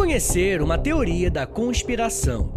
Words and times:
conhecer 0.00 0.62
uma 0.62 0.78
teoria 0.78 1.30
da 1.30 1.46
conspiração. 1.46 2.54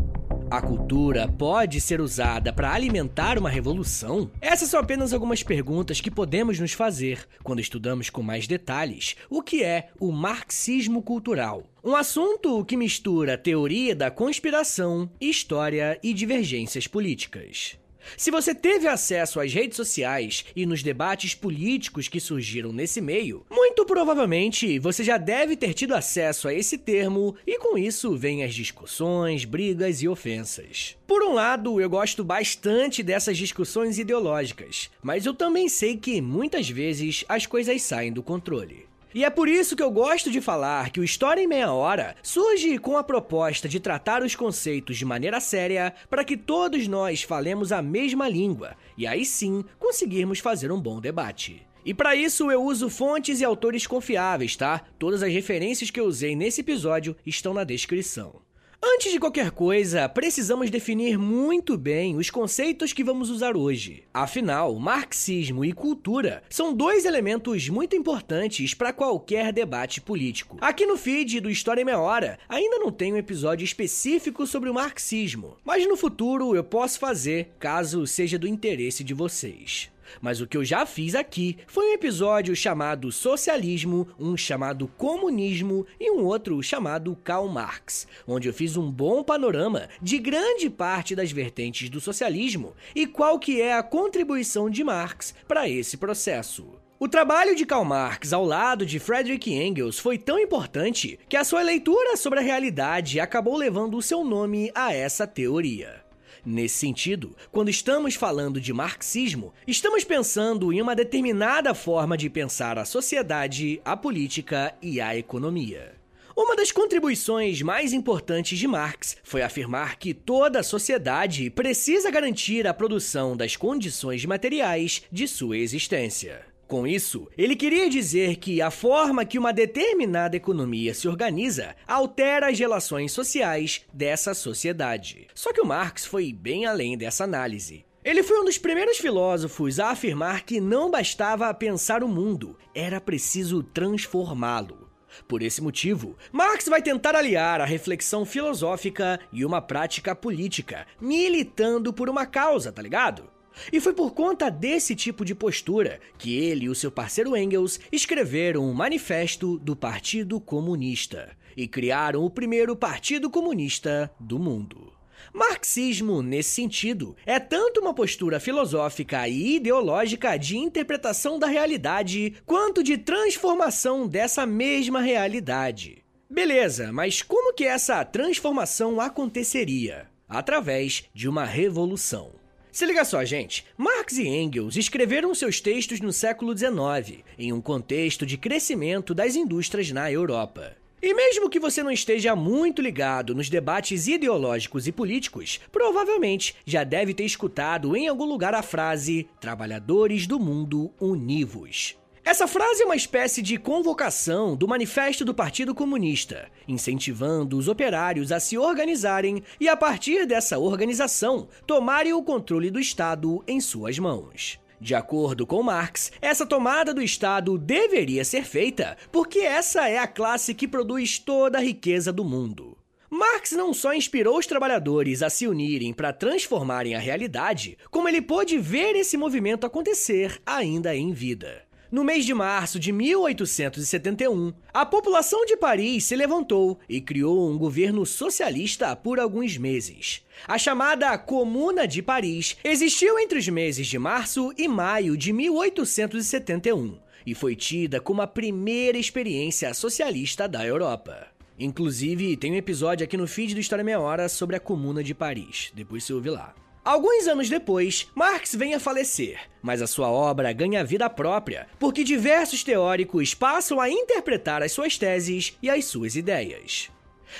A 0.49 0.61
cultura 0.61 1.27
pode 1.27 1.81
ser 1.81 2.00
usada 2.00 2.54
para 2.54 2.71
alimentar 2.71 3.38
uma 3.38 3.50
revolução? 3.50 4.31
Essas 4.39 4.69
são 4.69 4.79
apenas 4.79 5.11
algumas 5.11 5.43
perguntas 5.43 6.00
que 6.00 6.09
podemos 6.09 6.57
nos 6.57 6.71
fazer 6.71 7.27
quando 7.43 7.59
estudamos 7.59 8.09
com 8.09 8.23
mais 8.23 8.47
detalhes 8.47 9.18
o 9.29 9.41
que 9.41 9.61
é 9.61 9.89
o 10.00 10.09
marxismo 10.09 11.01
cultural. 11.01 11.64
Um 11.83 11.97
assunto 11.97 12.64
que 12.64 12.77
mistura 12.77 13.37
teoria 13.37 13.93
da 13.93 14.10
conspiração, 14.10 15.11
história 15.19 16.00
e 16.01 16.14
divergências 16.14 16.87
políticas. 16.87 17.78
Se 18.18 18.32
você 18.32 18.54
teve 18.54 18.88
acesso 18.88 19.39
às 19.39 19.54
redes 19.54 19.75
sociais 19.75 20.46
e 20.56 20.66
nos 20.66 20.84
debates 20.84 21.36
políticos 21.36 22.07
que 22.07 22.20
surgiram 22.20 22.71
nesse 22.71 23.02
meio, 23.02 23.46
muito 23.50 23.86
provavelmente 23.86 24.79
você 24.79 25.04
já 25.04 25.18
deve 25.18 25.56
ter 25.56 25.74
tido 25.74 25.96
acesso 25.96 26.48
a 26.48 26.54
esse 26.54 26.78
termo 26.78 27.36
e 27.46 27.57
com 27.57 27.78
isso 27.78 28.16
vêm 28.16 28.43
as 28.43 28.54
discussões, 28.54 29.46
brigas 29.46 30.02
e 30.02 30.07
ofensas. 30.07 30.98
Por 31.07 31.24
um 31.24 31.34
lado, 31.34 31.79
eu 31.79 31.89
gosto 31.89 32.23
bastante 32.23 33.03
dessas 33.03 33.38
discussões 33.38 34.00
ideológicas, 34.00 34.90
mas 35.02 35.26
eu 35.26 35.34
também 35.34 35.70
sei 35.70 35.98
que 35.98 36.22
muitas 36.22 36.70
vezes 36.70 37.23
as 37.28 37.45
coisas 37.45 37.81
saem 37.81 38.12
do 38.12 38.23
controle. 38.23 38.92
E 39.13 39.23
é 39.23 39.30
por 39.30 39.47
isso 39.47 39.75
que 39.75 39.83
eu 39.83 39.91
gosto 39.91 40.31
de 40.31 40.41
falar 40.41 40.89
que 40.89 40.99
o 40.99 41.03
História 41.03 41.41
em 41.41 41.47
Meia 41.47 41.72
Hora 41.72 42.16
surge 42.23 42.77
com 42.80 42.97
a 42.97 43.03
proposta 43.03 43.69
de 43.69 43.80
tratar 43.80 44.23
os 44.23 44.36
conceitos 44.36 44.97
de 44.97 45.05
maneira 45.05 45.39
séria 45.39 45.94
para 46.09 46.23
que 46.23 46.36
todos 46.36 46.88
nós 46.88 47.22
falemos 47.22 47.72
a 47.72 47.81
mesma 47.81 48.28
língua 48.28 48.75
e 48.97 49.05
aí 49.05 49.23
sim 49.23 49.64
conseguirmos 49.78 50.39
fazer 50.39 50.72
um 50.72 50.81
bom 50.81 51.00
debate. 51.00 51.66
E 51.86 51.94
para 51.94 52.16
isso 52.16 52.50
eu 52.50 52.64
uso 52.64 52.89
fontes 52.89 53.39
e 53.39 53.45
autores 53.45 53.86
confiáveis, 53.86 54.55
tá? 54.55 54.81
Todas 54.97 55.22
as 55.22 55.31
referências 55.31 55.92
que 55.92 56.00
eu 56.00 56.05
usei 56.05 56.36
nesse 56.36 56.61
episódio 56.61 57.16
estão 57.25 57.53
na 57.53 57.64
descrição. 57.64 58.42
Antes 58.86 59.14
de 59.14 59.20
qualquer 59.20 59.52
coisa, 59.52 60.09
precisamos 60.09 60.70
definir 60.70 61.17
muito 61.17 61.78
bem 61.78 62.17
os 62.17 62.30
conceitos 62.30 62.92
que 62.92 63.02
vamos 63.02 63.30
usar 63.30 63.56
hoje. 63.56 64.03
Afinal, 64.14 64.78
marxismo 64.78 65.64
e 65.64 65.72
cultura 65.72 66.44
são 66.50 66.73
dois 66.73 67.06
elementos 67.06 67.70
muito 67.70 67.95
importantes 67.95 68.73
para 68.73 68.92
qualquer 68.92 69.54
debate 69.54 70.02
político. 70.02 70.58
Aqui 70.59 70.86
no 70.86 70.98
feed 70.98 71.39
do 71.39 71.50
História 71.50 71.81
em 71.81 71.86
Meia 71.86 71.98
Hora, 71.98 72.38
ainda 72.50 72.78
não 72.78 72.92
tem 72.92 73.14
um 73.14 73.17
episódio 73.17 73.64
específico 73.64 74.45
sobre 74.45 74.70
o 74.70 74.73
marxismo, 74.73 75.56
mas 75.64 75.88
no 75.88 75.95
futuro 75.95 76.54
eu 76.54 76.64
posso 76.64 77.00
fazer, 77.00 77.54
caso 77.58 78.06
seja 78.06 78.38
do 78.38 78.50
interesse 78.50 79.02
de 79.02 79.14
vocês. 79.14 79.89
Mas 80.22 80.42
o 80.42 80.48
que 80.48 80.58
eu 80.58 80.64
já 80.64 80.86
fiz 80.86 81.16
aqui 81.16 81.58
foi 81.68 81.92
um 81.92 81.94
episódio 81.94 82.56
chamado 82.56 83.12
Socialismo, 83.12 84.08
um 84.20 84.36
chamado 84.38 84.88
Comunismo 84.88 85.86
e 86.00 86.12
um 86.12 86.23
outro 86.23 86.62
chamado 86.62 87.18
Karl 87.23 87.48
Marx, 87.48 88.08
onde 88.28 88.48
eu 88.48 88.54
fiz 88.54 88.78
um 88.78 88.92
bom 88.92 89.23
panorama 89.23 89.90
de 90.02 90.18
grande 90.18 90.70
parte 90.70 91.16
das 91.16 91.32
vertentes 91.32 91.90
do 91.90 92.00
socialismo 92.00 92.73
e 92.95 93.08
qual 93.08 93.40
que 93.40 93.62
é 93.62 93.73
a 93.73 93.84
contribuição 93.84 94.70
de 94.70 94.84
Marx 94.84 95.34
para 95.48 95.68
esse 95.68 95.98
processo. 95.98 96.84
O 97.00 97.08
trabalho 97.10 97.54
de 97.54 97.66
Karl 97.66 97.84
Marx 97.84 98.32
ao 98.32 98.45
lado 98.45 98.86
de 98.86 98.98
Friedrich 98.98 99.52
Engels 99.52 100.00
foi 100.00 100.17
tão 100.17 100.40
importante 100.40 101.20
que 101.28 101.36
a 101.36 101.44
sua 101.44 101.62
leitura 101.62 102.16
sobre 102.16 102.40
a 102.40 102.42
realidade 102.42 103.20
acabou 103.20 103.58
levando 103.58 103.98
o 103.98 104.02
seu 104.02 104.23
nome 104.23 104.72
a 104.73 104.94
essa 104.94 105.28
teoria. 105.28 106.03
Nesse 106.45 106.75
sentido, 106.75 107.36
quando 107.52 107.69
estamos 107.69 108.16
falando 108.16 108.59
de 108.59 108.73
marxismo, 108.73 109.53
estamos 109.66 110.03
pensando 110.03 110.73
em 110.73 110.81
uma 110.81 110.93
determinada 110.93 111.73
forma 111.73 112.17
de 112.17 112.30
pensar 112.30 112.77
a 112.77 112.83
sociedade, 112.83 113.81
a 113.86 113.95
política 113.95 114.76
e 114.82 114.99
a 114.99 115.15
economia. 115.15 115.95
Uma 116.36 116.55
das 116.55 116.71
contribuições 116.71 117.61
mais 117.61 117.93
importantes 117.93 118.59
de 118.59 118.67
Marx 118.67 119.15
foi 119.23 119.42
afirmar 119.42 119.98
que 119.98 120.14
toda 120.14 120.59
a 120.59 120.64
sociedade 120.64 121.49
precisa 121.49 122.11
garantir 122.11 122.67
a 122.67 122.73
produção 122.73 123.37
das 123.37 123.55
condições 123.55 124.26
materiais 124.26 125.03
de 125.11 125.27
sua 125.27 125.58
existência. 125.58 126.52
Com 126.68 126.88
isso, 126.88 127.28
ele 127.38 127.56
queria 127.56 127.90
dizer 127.90 128.38
que 128.38 128.62
a 128.62 128.72
forma 128.72 129.25
que 129.25 129.38
uma 129.38 129.53
determinada 129.53 130.35
economia 130.35 130.94
se 130.94 131.07
organiza 131.07 131.75
altera 131.88 132.50
as 132.50 132.57
relações 132.57 133.12
sociais 133.12 133.85
dessa 133.94 134.34
sociedade. 134.34 135.28
Só 135.35 135.53
que 135.53 135.62
o 135.62 135.66
Marx 135.66 136.06
foi 136.06 136.34
bem 136.34 136.66
além 136.66 136.97
dessa 136.97 137.25
análise. 137.25 137.85
Ele 138.03 138.24
foi 138.24 138.40
um 138.40 138.46
dos 138.46 138.57
primeiros 138.57 138.97
filósofos 138.97 139.79
a 139.79 139.90
afirmar 139.90 140.44
que 140.44 140.59
não 140.59 140.91
bastava 140.91 141.53
pensar 141.53 142.03
o 142.03 142.07
mundo, 142.07 142.57
era 142.75 143.00
preciso 143.00 143.63
transformá-lo. 143.63 144.90
Por 145.28 145.41
esse 145.41 145.62
motivo, 145.62 146.18
Marx 146.31 146.68
vai 146.68 146.81
tentar 146.81 147.16
aliar 147.16 147.62
a 147.62 147.66
reflexão 147.66 148.25
filosófica 148.25 149.19
e 149.31 149.45
uma 149.45 149.62
prática 149.62 150.16
política, 150.16 150.88
militando 151.00 151.94
por 151.94 152.09
uma 152.09 152.25
causa, 152.25 152.72
tá 152.72 152.81
ligado? 152.81 153.32
E 153.71 153.79
foi 153.79 153.93
por 153.93 154.13
conta 154.13 154.49
desse 154.49 154.95
tipo 154.95 155.23
de 155.23 155.35
postura 155.35 155.99
que 156.17 156.37
ele 156.37 156.65
e 156.65 156.69
o 156.69 156.75
seu 156.75 156.91
parceiro 156.91 157.35
Engels 157.35 157.79
escreveram 157.91 158.65
um 158.65 158.73
manifesto 158.73 159.57
do 159.59 159.75
Partido 159.75 160.39
Comunista 160.39 161.35
e 161.55 161.67
criaram 161.67 162.23
o 162.23 162.29
primeiro 162.29 162.75
Partido 162.75 163.29
Comunista 163.29 164.11
do 164.19 164.39
mundo. 164.39 164.93
Marxismo, 165.31 166.21
nesse 166.21 166.49
sentido, 166.49 167.15
é 167.25 167.39
tanto 167.39 167.79
uma 167.79 167.93
postura 167.93 168.39
filosófica 168.39 169.27
e 169.27 169.55
ideológica 169.55 170.37
de 170.37 170.57
interpretação 170.57 171.39
da 171.39 171.47
realidade, 171.47 172.35
quanto 172.45 172.83
de 172.83 172.97
transformação 172.97 174.07
dessa 174.07 174.45
mesma 174.45 175.01
realidade. 175.01 176.03
Beleza, 176.29 176.91
mas 176.91 177.21
como 177.21 177.53
que 177.53 177.63
essa 177.63 178.03
transformação 178.03 178.99
aconteceria? 178.99 180.09
Através 180.27 181.03
de 181.13 181.29
uma 181.29 181.45
revolução. 181.45 182.42
Se 182.73 182.88
liga 182.88 183.06
só, 183.06 183.23
gente. 183.23 183.63
Marx 183.78 184.17
e 184.17 184.28
Engels 184.28 184.75
escreveram 184.75 185.35
seus 185.35 185.61
textos 185.61 186.01
no 186.01 186.11
século 186.11 186.57
XIX, 186.57 187.23
em 187.38 187.53
um 187.53 187.61
contexto 187.61 188.25
de 188.25 188.35
crescimento 188.35 189.13
das 189.13 189.35
indústrias 189.35 189.91
na 189.91 190.11
Europa. 190.11 190.75
E 191.00 191.13
mesmo 191.13 191.51
que 191.51 191.59
você 191.59 191.83
não 191.83 191.91
esteja 191.91 192.35
muito 192.35 192.81
ligado 192.81 193.35
nos 193.35 193.47
debates 193.47 194.07
ideológicos 194.07 194.88
e 194.88 194.91
políticos, 194.91 195.62
provavelmente 195.72 196.56
já 196.66 196.83
deve 196.83 197.13
ter 197.13 197.25
escutado 197.25 197.95
em 197.95 198.07
algum 198.07 198.25
lugar 198.25 198.56
a 198.56 198.63
frase: 198.63 199.29
Trabalhadores 199.39 200.25
do 200.25 200.39
mundo 200.39 200.91
univos. 201.00 201.95
Essa 202.25 202.47
frase 202.47 202.81
é 202.81 202.85
uma 202.85 202.95
espécie 202.95 203.41
de 203.41 203.57
convocação 203.57 204.56
do 204.56 204.66
Manifesto 204.66 205.25
do 205.25 205.34
Partido 205.34 205.75
Comunista, 205.75 206.50
incentivando 206.66 207.57
os 207.57 207.67
operários 207.67 208.31
a 208.31 208.39
se 208.39 208.57
organizarem 208.57 209.44
e, 209.59 209.67
a 209.67 209.75
partir 209.75 210.25
dessa 210.25 210.57
organização, 210.57 211.50
tomarem 211.67 212.13
o 212.13 212.23
controle 212.23 212.72
do 212.72 212.79
Estado 212.79 213.44
em 213.45 213.59
suas 213.59 214.00
mãos. 214.00 214.57
De 214.79 214.95
acordo 214.95 215.45
com 215.45 215.62
Marx, 215.62 216.13
essa 216.22 216.45
tomada 216.45 216.94
do 216.94 217.01
Estado 217.01 217.57
deveria 217.57 218.23
ser 218.23 218.45
feita 218.45 218.95
porque 219.12 219.39
essa 219.39 219.89
é 219.89 219.97
a 219.97 220.07
classe 220.07 220.53
que 220.53 220.67
produz 220.67 221.19
toda 221.19 221.57
a 221.57 221.62
riqueza 221.62 222.13
do 222.13 222.23
mundo. 222.23 222.78
Marx 223.09 223.51
não 223.51 223.73
só 223.73 223.94
inspirou 223.94 224.38
os 224.38 224.47
trabalhadores 224.47 225.22
a 225.22 225.29
se 225.29 225.45
unirem 225.45 225.91
para 225.94 226.13
transformarem 226.13 226.95
a 226.95 227.00
realidade, 227.00 227.78
como 227.91 228.07
ele 228.07 228.22
pôde 228.22 228.57
ver 228.57 228.95
esse 228.95 229.17
movimento 229.17 229.67
acontecer 229.67 230.41
ainda 230.45 230.95
em 230.95 231.12
vida. 231.12 231.63
No 231.93 232.03
mês 232.03 232.25
de 232.25 232.33
março 232.33 232.79
de 232.79 232.91
1871, 232.91 234.51
a 234.73 234.83
população 234.83 235.45
de 235.45 235.55
Paris 235.55 236.05
se 236.05 236.15
levantou 236.15 236.79
e 236.89 236.99
criou 236.99 237.47
um 237.47 237.55
governo 237.55 238.03
socialista 238.03 238.95
por 238.95 239.19
alguns 239.19 239.59
meses. 239.59 240.25
A 240.47 240.57
chamada 240.57 241.15
Comuna 241.19 241.88
de 241.88 242.01
Paris 242.01 242.57
existiu 242.63 243.19
entre 243.19 243.38
os 243.38 243.47
meses 243.47 243.85
de 243.85 244.00
março 244.00 244.51
e 244.57 244.68
maio 244.68 245.15
de 245.15 245.31
1871 245.31 246.97
e 247.27 247.35
foi 247.35 247.56
tida 247.56 248.00
como 248.00 248.23
a 248.23 248.27
primeira 248.27 248.97
experiência 248.97 249.71
socialista 249.75 250.47
da 250.47 250.65
Europa. 250.65 251.27
Inclusive, 251.59 252.35
tem 252.38 252.53
um 252.53 252.56
episódio 252.56 253.03
aqui 253.03 253.15
no 253.15 253.27
feed 253.27 253.53
do 253.53 253.59
História 253.59 253.83
Meia 253.83 254.00
Hora 254.00 254.27
sobre 254.27 254.56
a 254.56 254.59
Comuna 254.59 255.03
de 255.03 255.13
Paris. 255.13 255.71
Depois 255.75 256.03
você 256.03 256.12
ouve 256.12 256.31
lá. 256.31 256.56
Alguns 256.83 257.27
anos 257.27 257.50
depois, 257.50 258.09
Marx 258.13 258.53
vem 258.53 258.74
a 258.74 258.80
falecer, 258.80 259.39
mas 259.62 259.81
a 259.81 259.88
sua 259.88 260.12
obra 260.12 260.51
ganha 260.51 260.83
vida 260.83 261.09
própria, 261.09 261.65
porque 261.80 262.03
diversos 262.03 262.62
teóricos 262.62 263.33
passam 263.33 263.80
a 263.80 263.89
interpretar 263.89 264.62
as 264.62 264.74
suas 264.74 264.97
teses 264.97 265.57
e 265.62 265.69
as 265.69 265.85
suas 265.85 266.18
ideias. 266.18 266.91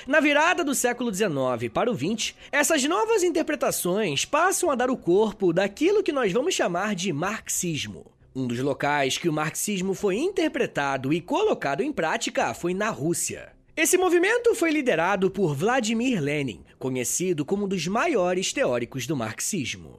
Na 0.06 0.18
virada 0.18 0.64
do 0.64 0.74
século 0.74 1.14
XIX 1.14 1.70
para 1.72 1.90
o 1.90 1.94
XX, 1.94 2.34
essas 2.50 2.82
novas 2.84 3.22
interpretações 3.22 4.24
passam 4.24 4.70
a 4.70 4.74
dar 4.74 4.90
o 4.90 4.96
corpo 4.96 5.52
daquilo 5.52 6.02
que 6.02 6.10
nós 6.10 6.32
vamos 6.32 6.54
chamar 6.54 6.94
de 6.94 7.12
marxismo. 7.12 8.06
Um 8.34 8.46
dos 8.46 8.58
locais 8.60 9.18
que 9.18 9.28
o 9.28 9.32
marxismo 9.32 9.92
foi 9.92 10.16
interpretado 10.16 11.12
e 11.12 11.20
colocado 11.20 11.82
em 11.82 11.92
prática 11.92 12.54
foi 12.54 12.72
na 12.72 12.88
Rússia. 12.88 13.53
Esse 13.76 13.98
movimento 13.98 14.54
foi 14.54 14.70
liderado 14.70 15.28
por 15.28 15.52
Vladimir 15.52 16.22
Lenin, 16.22 16.62
conhecido 16.78 17.44
como 17.44 17.64
um 17.64 17.68
dos 17.68 17.88
maiores 17.88 18.52
teóricos 18.52 19.04
do 19.04 19.16
marxismo. 19.16 19.98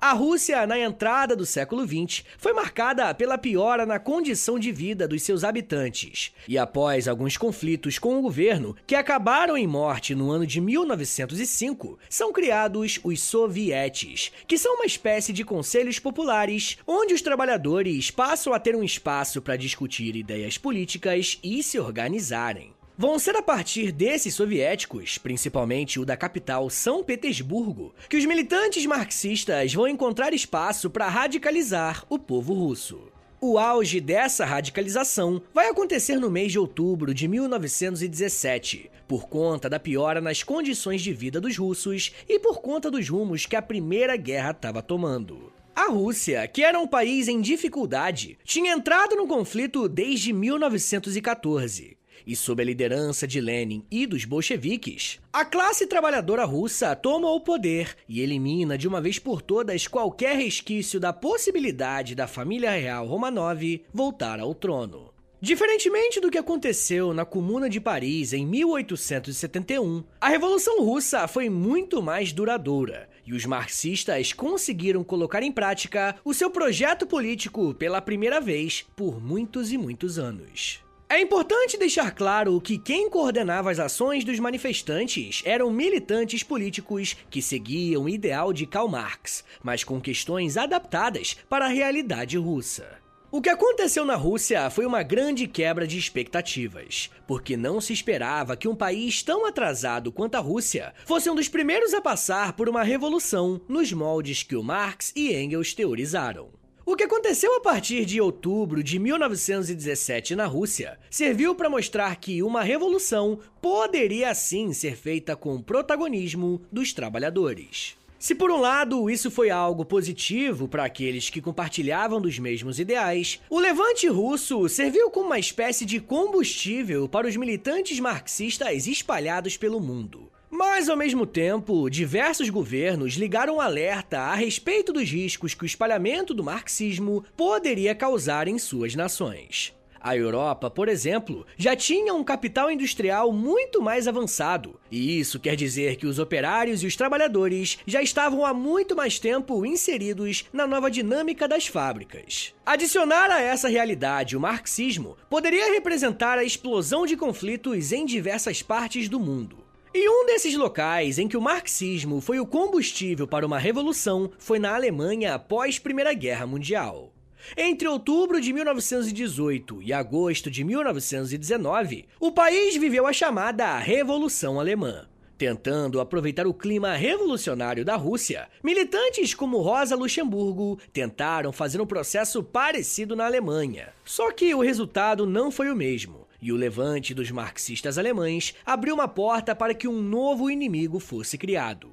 A 0.00 0.14
Rússia, 0.14 0.66
na 0.66 0.78
entrada 0.78 1.36
do 1.36 1.44
século 1.44 1.86
XX, 1.86 2.24
foi 2.38 2.54
marcada 2.54 3.12
pela 3.14 3.36
piora 3.36 3.84
na 3.84 3.98
condição 3.98 4.58
de 4.58 4.72
vida 4.72 5.06
dos 5.06 5.22
seus 5.22 5.44
habitantes. 5.44 6.32
E 6.48 6.56
após 6.56 7.06
alguns 7.06 7.36
conflitos 7.36 7.98
com 7.98 8.18
o 8.18 8.22
governo, 8.22 8.74
que 8.86 8.94
acabaram 8.94 9.54
em 9.54 9.66
morte 9.66 10.14
no 10.14 10.30
ano 10.30 10.46
de 10.46 10.58
1905, 10.58 11.98
são 12.08 12.32
criados 12.32 12.98
os 13.04 13.20
sovietes, 13.20 14.32
que 14.46 14.56
são 14.56 14.76
uma 14.76 14.86
espécie 14.86 15.34
de 15.34 15.44
conselhos 15.44 15.98
populares 15.98 16.78
onde 16.86 17.12
os 17.12 17.20
trabalhadores 17.20 18.10
passam 18.10 18.54
a 18.54 18.58
ter 18.58 18.74
um 18.74 18.82
espaço 18.82 19.42
para 19.42 19.56
discutir 19.56 20.16
ideias 20.16 20.56
políticas 20.56 21.38
e 21.44 21.62
se 21.62 21.78
organizarem. 21.78 22.79
Vão 23.00 23.18
ser 23.18 23.34
a 23.34 23.40
partir 23.40 23.92
desses 23.92 24.34
soviéticos, 24.34 25.16
principalmente 25.16 25.98
o 25.98 26.04
da 26.04 26.18
capital 26.18 26.68
São 26.68 27.02
Petersburgo, 27.02 27.94
que 28.10 28.16
os 28.18 28.26
militantes 28.26 28.84
marxistas 28.84 29.72
vão 29.72 29.88
encontrar 29.88 30.34
espaço 30.34 30.90
para 30.90 31.08
radicalizar 31.08 32.04
o 32.10 32.18
povo 32.18 32.52
russo. 32.52 33.00
O 33.40 33.58
auge 33.58 34.02
dessa 34.02 34.44
radicalização 34.44 35.40
vai 35.54 35.70
acontecer 35.70 36.16
no 36.16 36.30
mês 36.30 36.52
de 36.52 36.58
outubro 36.58 37.14
de 37.14 37.26
1917, 37.26 38.90
por 39.08 39.26
conta 39.30 39.66
da 39.70 39.80
piora 39.80 40.20
nas 40.20 40.42
condições 40.42 41.00
de 41.00 41.14
vida 41.14 41.40
dos 41.40 41.56
russos 41.56 42.12
e 42.28 42.38
por 42.38 42.60
conta 42.60 42.90
dos 42.90 43.08
rumos 43.08 43.46
que 43.46 43.56
a 43.56 43.62
Primeira 43.62 44.14
Guerra 44.14 44.50
estava 44.50 44.82
tomando. 44.82 45.50
A 45.74 45.88
Rússia, 45.88 46.46
que 46.46 46.62
era 46.62 46.78
um 46.78 46.86
país 46.86 47.28
em 47.28 47.40
dificuldade, 47.40 48.36
tinha 48.44 48.74
entrado 48.74 49.16
no 49.16 49.26
conflito 49.26 49.88
desde 49.88 50.34
1914 50.34 51.98
e 52.26 52.36
sob 52.36 52.62
a 52.62 52.64
liderança 52.64 53.26
de 53.26 53.40
Lenin 53.40 53.84
e 53.90 54.06
dos 54.06 54.24
bolcheviques, 54.24 55.18
a 55.32 55.44
classe 55.44 55.86
trabalhadora 55.86 56.44
russa 56.44 56.94
toma 56.96 57.30
o 57.30 57.40
poder 57.40 57.96
e 58.08 58.20
elimina 58.20 58.76
de 58.76 58.88
uma 58.88 59.00
vez 59.00 59.18
por 59.18 59.42
todas 59.42 59.86
qualquer 59.86 60.36
resquício 60.36 60.98
da 60.98 61.12
possibilidade 61.12 62.14
da 62.14 62.26
família 62.26 62.70
real 62.70 63.06
Romanov 63.06 63.62
voltar 63.92 64.40
ao 64.40 64.54
trono. 64.54 65.10
Diferentemente 65.42 66.20
do 66.20 66.30
que 66.30 66.36
aconteceu 66.36 67.14
na 67.14 67.24
Comuna 67.24 67.70
de 67.70 67.80
Paris 67.80 68.34
em 68.34 68.44
1871, 68.44 70.04
a 70.20 70.28
Revolução 70.28 70.84
Russa 70.84 71.26
foi 71.26 71.48
muito 71.48 72.02
mais 72.02 72.30
duradoura 72.30 73.08
e 73.26 73.32
os 73.32 73.46
marxistas 73.46 74.34
conseguiram 74.34 75.02
colocar 75.02 75.42
em 75.42 75.50
prática 75.50 76.14
o 76.22 76.34
seu 76.34 76.50
projeto 76.50 77.06
político 77.06 77.72
pela 77.72 78.02
primeira 78.02 78.38
vez 78.38 78.84
por 78.94 79.18
muitos 79.18 79.72
e 79.72 79.78
muitos 79.78 80.18
anos. 80.18 80.80
É 81.12 81.20
importante 81.20 81.76
deixar 81.76 82.12
claro 82.12 82.60
que 82.60 82.78
quem 82.78 83.10
coordenava 83.10 83.68
as 83.68 83.80
ações 83.80 84.22
dos 84.22 84.38
manifestantes 84.38 85.42
eram 85.44 85.68
militantes 85.68 86.44
políticos 86.44 87.16
que 87.28 87.42
seguiam 87.42 88.04
o 88.04 88.08
ideal 88.08 88.52
de 88.52 88.64
Karl 88.64 88.86
Marx, 88.86 89.42
mas 89.60 89.82
com 89.82 90.00
questões 90.00 90.56
adaptadas 90.56 91.36
para 91.48 91.64
a 91.64 91.68
realidade 91.68 92.38
russa. 92.38 93.00
O 93.28 93.42
que 93.42 93.48
aconteceu 93.48 94.04
na 94.04 94.14
Rússia 94.14 94.70
foi 94.70 94.86
uma 94.86 95.02
grande 95.02 95.48
quebra 95.48 95.84
de 95.84 95.98
expectativas, 95.98 97.10
porque 97.26 97.56
não 97.56 97.80
se 97.80 97.92
esperava 97.92 98.56
que 98.56 98.68
um 98.68 98.76
país 98.76 99.20
tão 99.20 99.44
atrasado 99.44 100.12
quanto 100.12 100.36
a 100.36 100.40
Rússia 100.40 100.94
fosse 101.04 101.28
um 101.28 101.34
dos 101.34 101.48
primeiros 101.48 101.92
a 101.92 102.00
passar 102.00 102.52
por 102.52 102.68
uma 102.68 102.84
revolução 102.84 103.60
nos 103.68 103.92
moldes 103.92 104.44
que 104.44 104.54
o 104.54 104.62
Marx 104.62 105.12
e 105.16 105.34
Engels 105.34 105.74
teorizaram. 105.74 106.59
O 106.90 106.96
que 106.96 107.04
aconteceu 107.04 107.54
a 107.54 107.60
partir 107.60 108.04
de 108.04 108.20
outubro 108.20 108.82
de 108.82 108.98
1917 108.98 110.34
na 110.34 110.44
Rússia 110.44 110.98
serviu 111.08 111.54
para 111.54 111.70
mostrar 111.70 112.16
que 112.16 112.42
uma 112.42 112.64
revolução 112.64 113.38
poderia 113.62 114.34
sim 114.34 114.72
ser 114.72 114.96
feita 114.96 115.36
com 115.36 115.54
o 115.54 115.62
protagonismo 115.62 116.60
dos 116.72 116.92
trabalhadores. 116.92 117.96
Se 118.18 118.34
por 118.34 118.50
um 118.50 118.58
lado 118.58 119.08
isso 119.08 119.30
foi 119.30 119.50
algo 119.50 119.84
positivo 119.84 120.66
para 120.66 120.84
aqueles 120.84 121.30
que 121.30 121.40
compartilhavam 121.40 122.20
dos 122.20 122.40
mesmos 122.40 122.80
ideais, 122.80 123.40
o 123.48 123.60
levante 123.60 124.08
russo 124.08 124.68
serviu 124.68 125.12
como 125.12 125.26
uma 125.26 125.38
espécie 125.38 125.86
de 125.86 126.00
combustível 126.00 127.08
para 127.08 127.28
os 127.28 127.36
militantes 127.36 128.00
marxistas 128.00 128.88
espalhados 128.88 129.56
pelo 129.56 129.78
mundo. 129.78 130.28
Mas, 130.50 130.88
ao 130.88 130.96
mesmo 130.96 131.24
tempo, 131.24 131.88
diversos 131.88 132.50
governos 132.50 133.14
ligaram 133.14 133.60
alerta 133.60 134.18
a 134.18 134.34
respeito 134.34 134.92
dos 134.92 135.08
riscos 135.08 135.54
que 135.54 135.62
o 135.62 135.66
espalhamento 135.66 136.34
do 136.34 136.42
marxismo 136.42 137.24
poderia 137.36 137.94
causar 137.94 138.48
em 138.48 138.58
suas 138.58 138.96
nações. 138.96 139.72
A 140.02 140.16
Europa, 140.16 140.70
por 140.70 140.88
exemplo, 140.88 141.46
já 141.58 141.76
tinha 141.76 142.14
um 142.14 142.24
capital 142.24 142.70
industrial 142.70 143.30
muito 143.32 143.82
mais 143.82 144.08
avançado, 144.08 144.80
e 144.90 145.20
isso 145.20 145.38
quer 145.38 145.54
dizer 145.54 145.96
que 145.96 146.06
os 146.06 146.18
operários 146.18 146.82
e 146.82 146.86
os 146.86 146.96
trabalhadores 146.96 147.78
já 147.86 148.00
estavam 148.00 148.46
há 148.46 148.54
muito 148.54 148.96
mais 148.96 149.18
tempo 149.18 149.64
inseridos 149.66 150.46
na 150.54 150.66
nova 150.66 150.90
dinâmica 150.90 151.46
das 151.46 151.66
fábricas. 151.66 152.54
Adicionar 152.64 153.30
a 153.30 153.42
essa 153.42 153.68
realidade 153.68 154.38
o 154.38 154.40
marxismo 154.40 155.18
poderia 155.28 155.74
representar 155.74 156.38
a 156.38 156.44
explosão 156.44 157.04
de 157.04 157.14
conflitos 157.14 157.92
em 157.92 158.06
diversas 158.06 158.62
partes 158.62 159.06
do 159.06 159.20
mundo. 159.20 159.69
E 159.92 160.08
um 160.08 160.24
desses 160.24 160.54
locais 160.54 161.18
em 161.18 161.26
que 161.26 161.36
o 161.36 161.40
marxismo 161.40 162.20
foi 162.20 162.38
o 162.38 162.46
combustível 162.46 163.26
para 163.26 163.44
uma 163.44 163.58
revolução 163.58 164.30
foi 164.38 164.60
na 164.60 164.72
Alemanha 164.72 165.34
após 165.34 165.80
Primeira 165.80 166.14
Guerra 166.14 166.46
Mundial. 166.46 167.12
Entre 167.56 167.88
outubro 167.88 168.40
de 168.40 168.52
1918 168.52 169.82
e 169.82 169.92
agosto 169.92 170.48
de 170.48 170.62
1919, 170.62 172.06
o 172.20 172.30
país 172.30 172.76
viveu 172.76 173.04
a 173.04 173.12
chamada 173.12 173.76
Revolução 173.78 174.60
Alemã. 174.60 175.08
Tentando 175.36 176.00
aproveitar 176.00 176.46
o 176.46 176.54
clima 176.54 176.94
revolucionário 176.94 177.84
da 177.84 177.96
Rússia, 177.96 178.48
militantes 178.62 179.34
como 179.34 179.60
Rosa 179.60 179.96
Luxemburgo 179.96 180.78
tentaram 180.92 181.50
fazer 181.50 181.80
um 181.80 181.86
processo 181.86 182.44
parecido 182.44 183.16
na 183.16 183.26
Alemanha. 183.26 183.88
Só 184.04 184.30
que 184.30 184.54
o 184.54 184.60
resultado 184.60 185.26
não 185.26 185.50
foi 185.50 185.68
o 185.68 185.74
mesmo 185.74 186.29
e 186.40 186.52
o 186.52 186.56
levante 186.56 187.14
dos 187.14 187.30
marxistas 187.30 187.98
alemães 187.98 188.54
abriu 188.64 188.94
uma 188.94 189.08
porta 189.08 189.54
para 189.54 189.74
que 189.74 189.88
um 189.88 190.00
novo 190.00 190.50
inimigo 190.50 190.98
fosse 190.98 191.36
criado. 191.36 191.90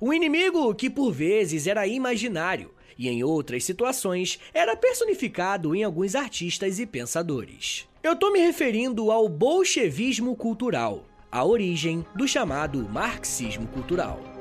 Um 0.00 0.12
inimigo 0.12 0.74
que 0.74 0.90
por 0.90 1.12
vezes 1.12 1.66
era 1.66 1.86
imaginário 1.86 2.74
e 2.98 3.08
em 3.08 3.22
outras 3.22 3.64
situações 3.64 4.38
era 4.52 4.76
personificado 4.76 5.74
em 5.74 5.84
alguns 5.84 6.14
artistas 6.14 6.78
e 6.78 6.86
pensadores. 6.86 7.86
Eu 8.02 8.12
estou 8.12 8.32
me 8.32 8.40
referindo 8.40 9.10
ao 9.10 9.28
bolchevismo 9.28 10.34
cultural, 10.36 11.04
a 11.30 11.44
origem 11.44 12.04
do 12.14 12.26
chamado 12.26 12.88
marxismo 12.88 13.66
cultural. 13.68 14.37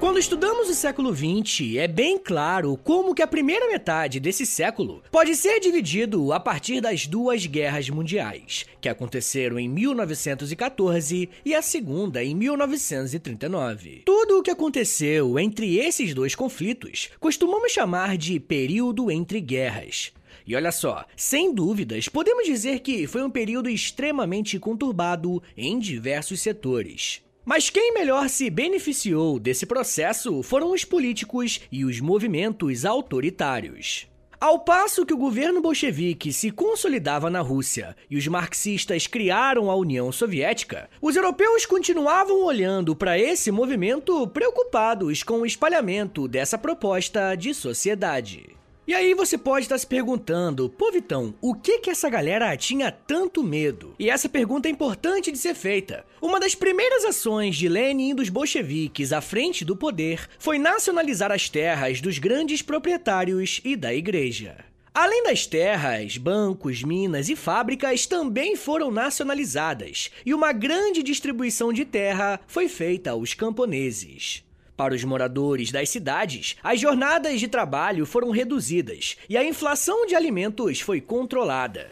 Quando 0.00 0.20
estudamos 0.20 0.68
o 0.68 0.74
século 0.74 1.12
XX, 1.12 1.76
é 1.76 1.88
bem 1.88 2.18
claro 2.18 2.78
como 2.84 3.12
que 3.12 3.20
a 3.20 3.26
primeira 3.26 3.66
metade 3.66 4.20
desse 4.20 4.46
século 4.46 5.02
pode 5.10 5.34
ser 5.34 5.58
dividido 5.58 6.32
a 6.32 6.38
partir 6.38 6.80
das 6.80 7.04
duas 7.04 7.44
guerras 7.46 7.90
mundiais, 7.90 8.64
que 8.80 8.88
aconteceram 8.88 9.58
em 9.58 9.68
1914 9.68 11.28
e 11.44 11.52
a 11.52 11.60
segunda 11.60 12.22
em 12.22 12.32
1939. 12.32 14.02
Tudo 14.06 14.38
o 14.38 14.42
que 14.42 14.52
aconteceu 14.52 15.36
entre 15.36 15.78
esses 15.78 16.14
dois 16.14 16.36
conflitos 16.36 17.10
costumamos 17.18 17.72
chamar 17.72 18.16
de 18.16 18.38
período 18.38 19.10
entre 19.10 19.40
guerras, 19.40 20.12
e 20.46 20.54
olha 20.54 20.70
só, 20.70 21.04
sem 21.16 21.52
dúvidas, 21.52 22.08
podemos 22.08 22.46
dizer 22.46 22.80
que 22.80 23.06
foi 23.08 23.24
um 23.24 23.30
período 23.30 23.68
extremamente 23.68 24.60
conturbado 24.60 25.42
em 25.56 25.76
diversos 25.78 26.40
setores. 26.40 27.20
Mas 27.48 27.70
quem 27.70 27.94
melhor 27.94 28.28
se 28.28 28.50
beneficiou 28.50 29.38
desse 29.38 29.64
processo 29.64 30.42
foram 30.42 30.70
os 30.70 30.84
políticos 30.84 31.62
e 31.72 31.82
os 31.82 31.98
movimentos 31.98 32.84
autoritários. 32.84 34.06
Ao 34.38 34.58
passo 34.58 35.06
que 35.06 35.14
o 35.14 35.16
governo 35.16 35.62
bolchevique 35.62 36.30
se 36.30 36.50
consolidava 36.50 37.30
na 37.30 37.40
Rússia 37.40 37.96
e 38.10 38.18
os 38.18 38.28
marxistas 38.28 39.06
criaram 39.06 39.70
a 39.70 39.74
União 39.74 40.12
Soviética, 40.12 40.90
os 41.00 41.16
europeus 41.16 41.64
continuavam 41.64 42.44
olhando 42.44 42.94
para 42.94 43.18
esse 43.18 43.50
movimento 43.50 44.26
preocupados 44.26 45.22
com 45.22 45.40
o 45.40 45.46
espalhamento 45.46 46.28
dessa 46.28 46.58
proposta 46.58 47.34
de 47.34 47.54
sociedade. 47.54 48.57
E 48.88 48.94
aí 48.94 49.12
você 49.12 49.36
pode 49.36 49.66
estar 49.66 49.76
se 49.76 49.86
perguntando, 49.86 50.70
pô 50.70 50.90
Vitão, 50.90 51.34
o 51.42 51.54
que 51.54 51.78
que 51.80 51.90
essa 51.90 52.08
galera 52.08 52.56
tinha 52.56 52.90
tanto 52.90 53.44
medo? 53.44 53.94
E 53.98 54.08
essa 54.08 54.30
pergunta 54.30 54.66
é 54.66 54.70
importante 54.70 55.30
de 55.30 55.36
ser 55.36 55.54
feita. 55.54 56.06
Uma 56.22 56.40
das 56.40 56.54
primeiras 56.54 57.04
ações 57.04 57.54
de 57.54 57.68
Lenin 57.68 58.12
e 58.12 58.14
dos 58.14 58.30
bolcheviques 58.30 59.12
à 59.12 59.20
frente 59.20 59.62
do 59.62 59.76
poder 59.76 60.26
foi 60.38 60.58
nacionalizar 60.58 61.30
as 61.30 61.50
terras 61.50 62.00
dos 62.00 62.16
grandes 62.18 62.62
proprietários 62.62 63.60
e 63.62 63.76
da 63.76 63.92
igreja. 63.92 64.56
Além 64.94 65.22
das 65.22 65.46
terras, 65.46 66.16
bancos, 66.16 66.82
minas 66.82 67.28
e 67.28 67.36
fábricas 67.36 68.06
também 68.06 68.56
foram 68.56 68.90
nacionalizadas, 68.90 70.10
e 70.24 70.32
uma 70.32 70.50
grande 70.50 71.02
distribuição 71.02 71.74
de 71.74 71.84
terra 71.84 72.40
foi 72.46 72.70
feita 72.70 73.10
aos 73.10 73.34
camponeses. 73.34 74.47
Para 74.78 74.94
os 74.94 75.02
moradores 75.02 75.72
das 75.72 75.90
cidades, 75.90 76.54
as 76.62 76.80
jornadas 76.80 77.40
de 77.40 77.48
trabalho 77.48 78.06
foram 78.06 78.30
reduzidas 78.30 79.16
e 79.28 79.36
a 79.36 79.42
inflação 79.42 80.06
de 80.06 80.14
alimentos 80.14 80.80
foi 80.80 81.00
controlada. 81.00 81.90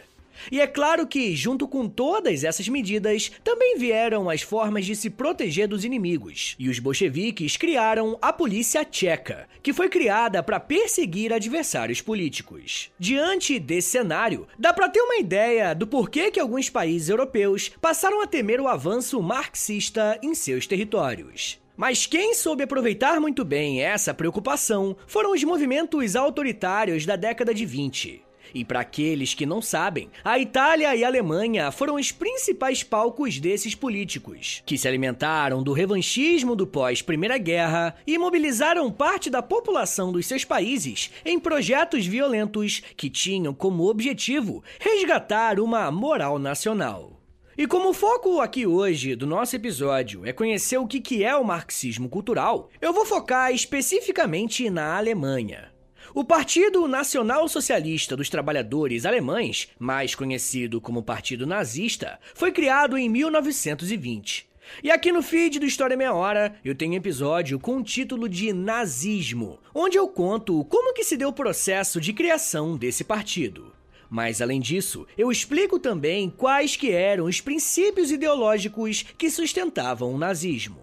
E 0.49 0.61
é 0.61 0.67
claro 0.67 1.05
que, 1.05 1.35
junto 1.35 1.67
com 1.67 1.89
todas 1.89 2.45
essas 2.45 2.69
medidas, 2.69 3.29
também 3.43 3.77
vieram 3.77 4.29
as 4.29 4.41
formas 4.41 4.85
de 4.85 4.95
se 4.95 5.09
proteger 5.09 5.67
dos 5.67 5.83
inimigos. 5.83 6.55
E 6.57 6.69
os 6.69 6.79
bolcheviques 6.79 7.57
criaram 7.57 8.17
a 8.21 8.31
polícia 8.31 8.85
tcheca, 8.85 9.49
que 9.61 9.73
foi 9.73 9.89
criada 9.89 10.41
para 10.41 10.57
perseguir 10.57 11.33
adversários 11.33 11.99
políticos. 11.99 12.89
Diante 12.97 13.59
desse 13.59 13.89
cenário, 13.89 14.47
dá 14.57 14.71
para 14.71 14.87
ter 14.87 15.01
uma 15.01 15.17
ideia 15.17 15.75
do 15.75 15.85
porquê 15.85 16.31
que 16.31 16.39
alguns 16.39 16.69
países 16.69 17.09
europeus 17.09 17.69
passaram 17.81 18.21
a 18.21 18.27
temer 18.27 18.61
o 18.61 18.67
avanço 18.69 19.21
marxista 19.21 20.17
em 20.23 20.33
seus 20.33 20.65
territórios. 20.65 21.59
Mas 21.77 22.07
quem 22.07 22.33
soube 22.33 22.63
aproveitar 22.63 23.21
muito 23.21 23.45
bem 23.45 23.83
essa 23.83 24.11
preocupação 24.11 24.97
foram 25.05 25.31
os 25.31 25.43
movimentos 25.43 26.15
autoritários 26.15 27.05
da 27.05 27.15
década 27.15 27.53
de 27.53 27.67
20. 27.67 28.23
E 28.51 28.65
para 28.65 28.79
aqueles 28.79 29.35
que 29.35 29.45
não 29.45 29.61
sabem, 29.61 30.09
a 30.23 30.39
Itália 30.39 30.95
e 30.95 31.03
a 31.03 31.07
Alemanha 31.07 31.71
foram 31.71 31.95
os 31.95 32.11
principais 32.11 32.81
palcos 32.81 33.39
desses 33.39 33.75
políticos, 33.75 34.63
que 34.65 34.77
se 34.77 34.87
alimentaram 34.87 35.61
do 35.61 35.73
revanchismo 35.73 36.55
do 36.55 36.65
pós-Primeira 36.65 37.37
Guerra 37.37 37.95
e 38.07 38.17
mobilizaram 38.17 38.91
parte 38.91 39.29
da 39.29 39.43
população 39.43 40.11
dos 40.11 40.25
seus 40.25 40.43
países 40.43 41.11
em 41.23 41.39
projetos 41.39 42.07
violentos 42.07 42.81
que 42.95 43.09
tinham 43.09 43.53
como 43.53 43.87
objetivo 43.87 44.63
resgatar 44.79 45.59
uma 45.59 45.91
moral 45.91 46.39
nacional. 46.39 47.16
E 47.57 47.65
como 47.65 47.89
o 47.89 47.93
foco 47.93 48.39
aqui 48.39 48.67
hoje 48.67 49.15
do 49.15 49.25
nosso 49.25 49.55
episódio 49.55 50.23
é 50.23 50.31
conhecer 50.31 50.77
o 50.77 50.85
que 50.85 51.23
é 51.23 51.35
o 51.35 51.43
marxismo 51.43 52.07
cultural, 52.07 52.69
eu 52.79 52.93
vou 52.93 53.03
focar 53.03 53.51
especificamente 53.51 54.69
na 54.69 54.95
Alemanha. 54.95 55.71
O 56.13 56.23
Partido 56.23 56.87
Nacional 56.87 57.49
Socialista 57.49 58.15
dos 58.15 58.29
Trabalhadores 58.29 59.07
Alemães, 59.07 59.69
mais 59.79 60.13
conhecido 60.13 60.79
como 60.79 61.01
Partido 61.01 61.47
Nazista, 61.47 62.19
foi 62.35 62.51
criado 62.51 62.95
em 62.95 63.09
1920. 63.09 64.47
E 64.83 64.91
aqui 64.91 65.11
no 65.11 65.23
feed 65.23 65.57
do 65.57 65.65
História 65.65 65.97
Meia 65.97 66.13
Hora, 66.13 66.55
eu 66.63 66.75
tenho 66.75 66.91
um 66.91 66.97
episódio 66.97 67.59
com 67.59 67.77
o 67.77 67.83
título 67.83 68.29
de 68.29 68.53
Nazismo, 68.53 69.57
onde 69.73 69.97
eu 69.97 70.07
conto 70.07 70.63
como 70.65 70.93
que 70.93 71.03
se 71.03 71.17
deu 71.17 71.29
o 71.29 71.33
processo 71.33 71.99
de 71.99 72.13
criação 72.13 72.77
desse 72.77 73.03
partido. 73.03 73.76
Mas 74.09 74.41
além 74.41 74.59
disso, 74.59 75.05
eu 75.17 75.31
explico 75.31 75.79
também 75.79 76.29
quais 76.29 76.75
que 76.75 76.91
eram 76.91 77.25
os 77.25 77.41
princípios 77.41 78.11
ideológicos 78.11 79.03
que 79.17 79.29
sustentavam 79.29 80.13
o 80.13 80.17
nazismo. 80.17 80.79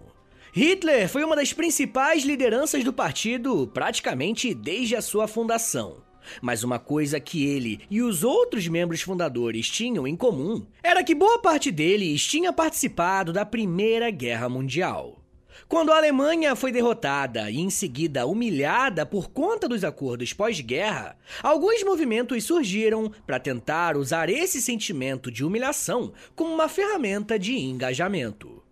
Hitler 0.53 1.09
foi 1.09 1.23
uma 1.23 1.35
das 1.35 1.51
principais 1.51 2.23
lideranças 2.23 2.83
do 2.83 2.93
partido 2.93 3.69
praticamente 3.73 4.53
desde 4.53 4.95
a 4.95 5.01
sua 5.01 5.27
fundação. 5.27 5.97
Mas 6.41 6.63
uma 6.63 6.79
coisa 6.79 7.19
que 7.19 7.45
ele 7.45 7.81
e 7.89 8.01
os 8.01 8.23
outros 8.23 8.67
membros 8.67 9.01
fundadores 9.01 9.69
tinham 9.69 10.07
em 10.07 10.15
comum 10.15 10.65
era 10.81 11.03
que 11.03 11.13
boa 11.13 11.39
parte 11.39 11.71
deles 11.71 12.25
tinha 12.25 12.53
participado 12.53 13.33
da 13.33 13.45
Primeira 13.45 14.09
Guerra 14.09 14.49
Mundial. 14.49 15.24
Quando 15.67 15.91
a 15.91 15.97
Alemanha 15.97 16.55
foi 16.55 16.71
derrotada 16.71 17.49
e 17.49 17.59
em 17.59 17.69
seguida 17.69 18.25
humilhada 18.25 19.05
por 19.05 19.29
conta 19.29 19.67
dos 19.67 19.83
acordos 19.83 20.33
pós-guerra, 20.33 21.17
alguns 21.41 21.83
movimentos 21.83 22.43
surgiram 22.43 23.11
para 23.25 23.39
tentar 23.39 23.97
usar 23.97 24.29
esse 24.29 24.61
sentimento 24.61 25.31
de 25.31 25.43
humilhação 25.43 26.13
como 26.35 26.53
uma 26.53 26.69
ferramenta 26.69 27.39
de 27.39 27.57
engajamento. 27.57 28.63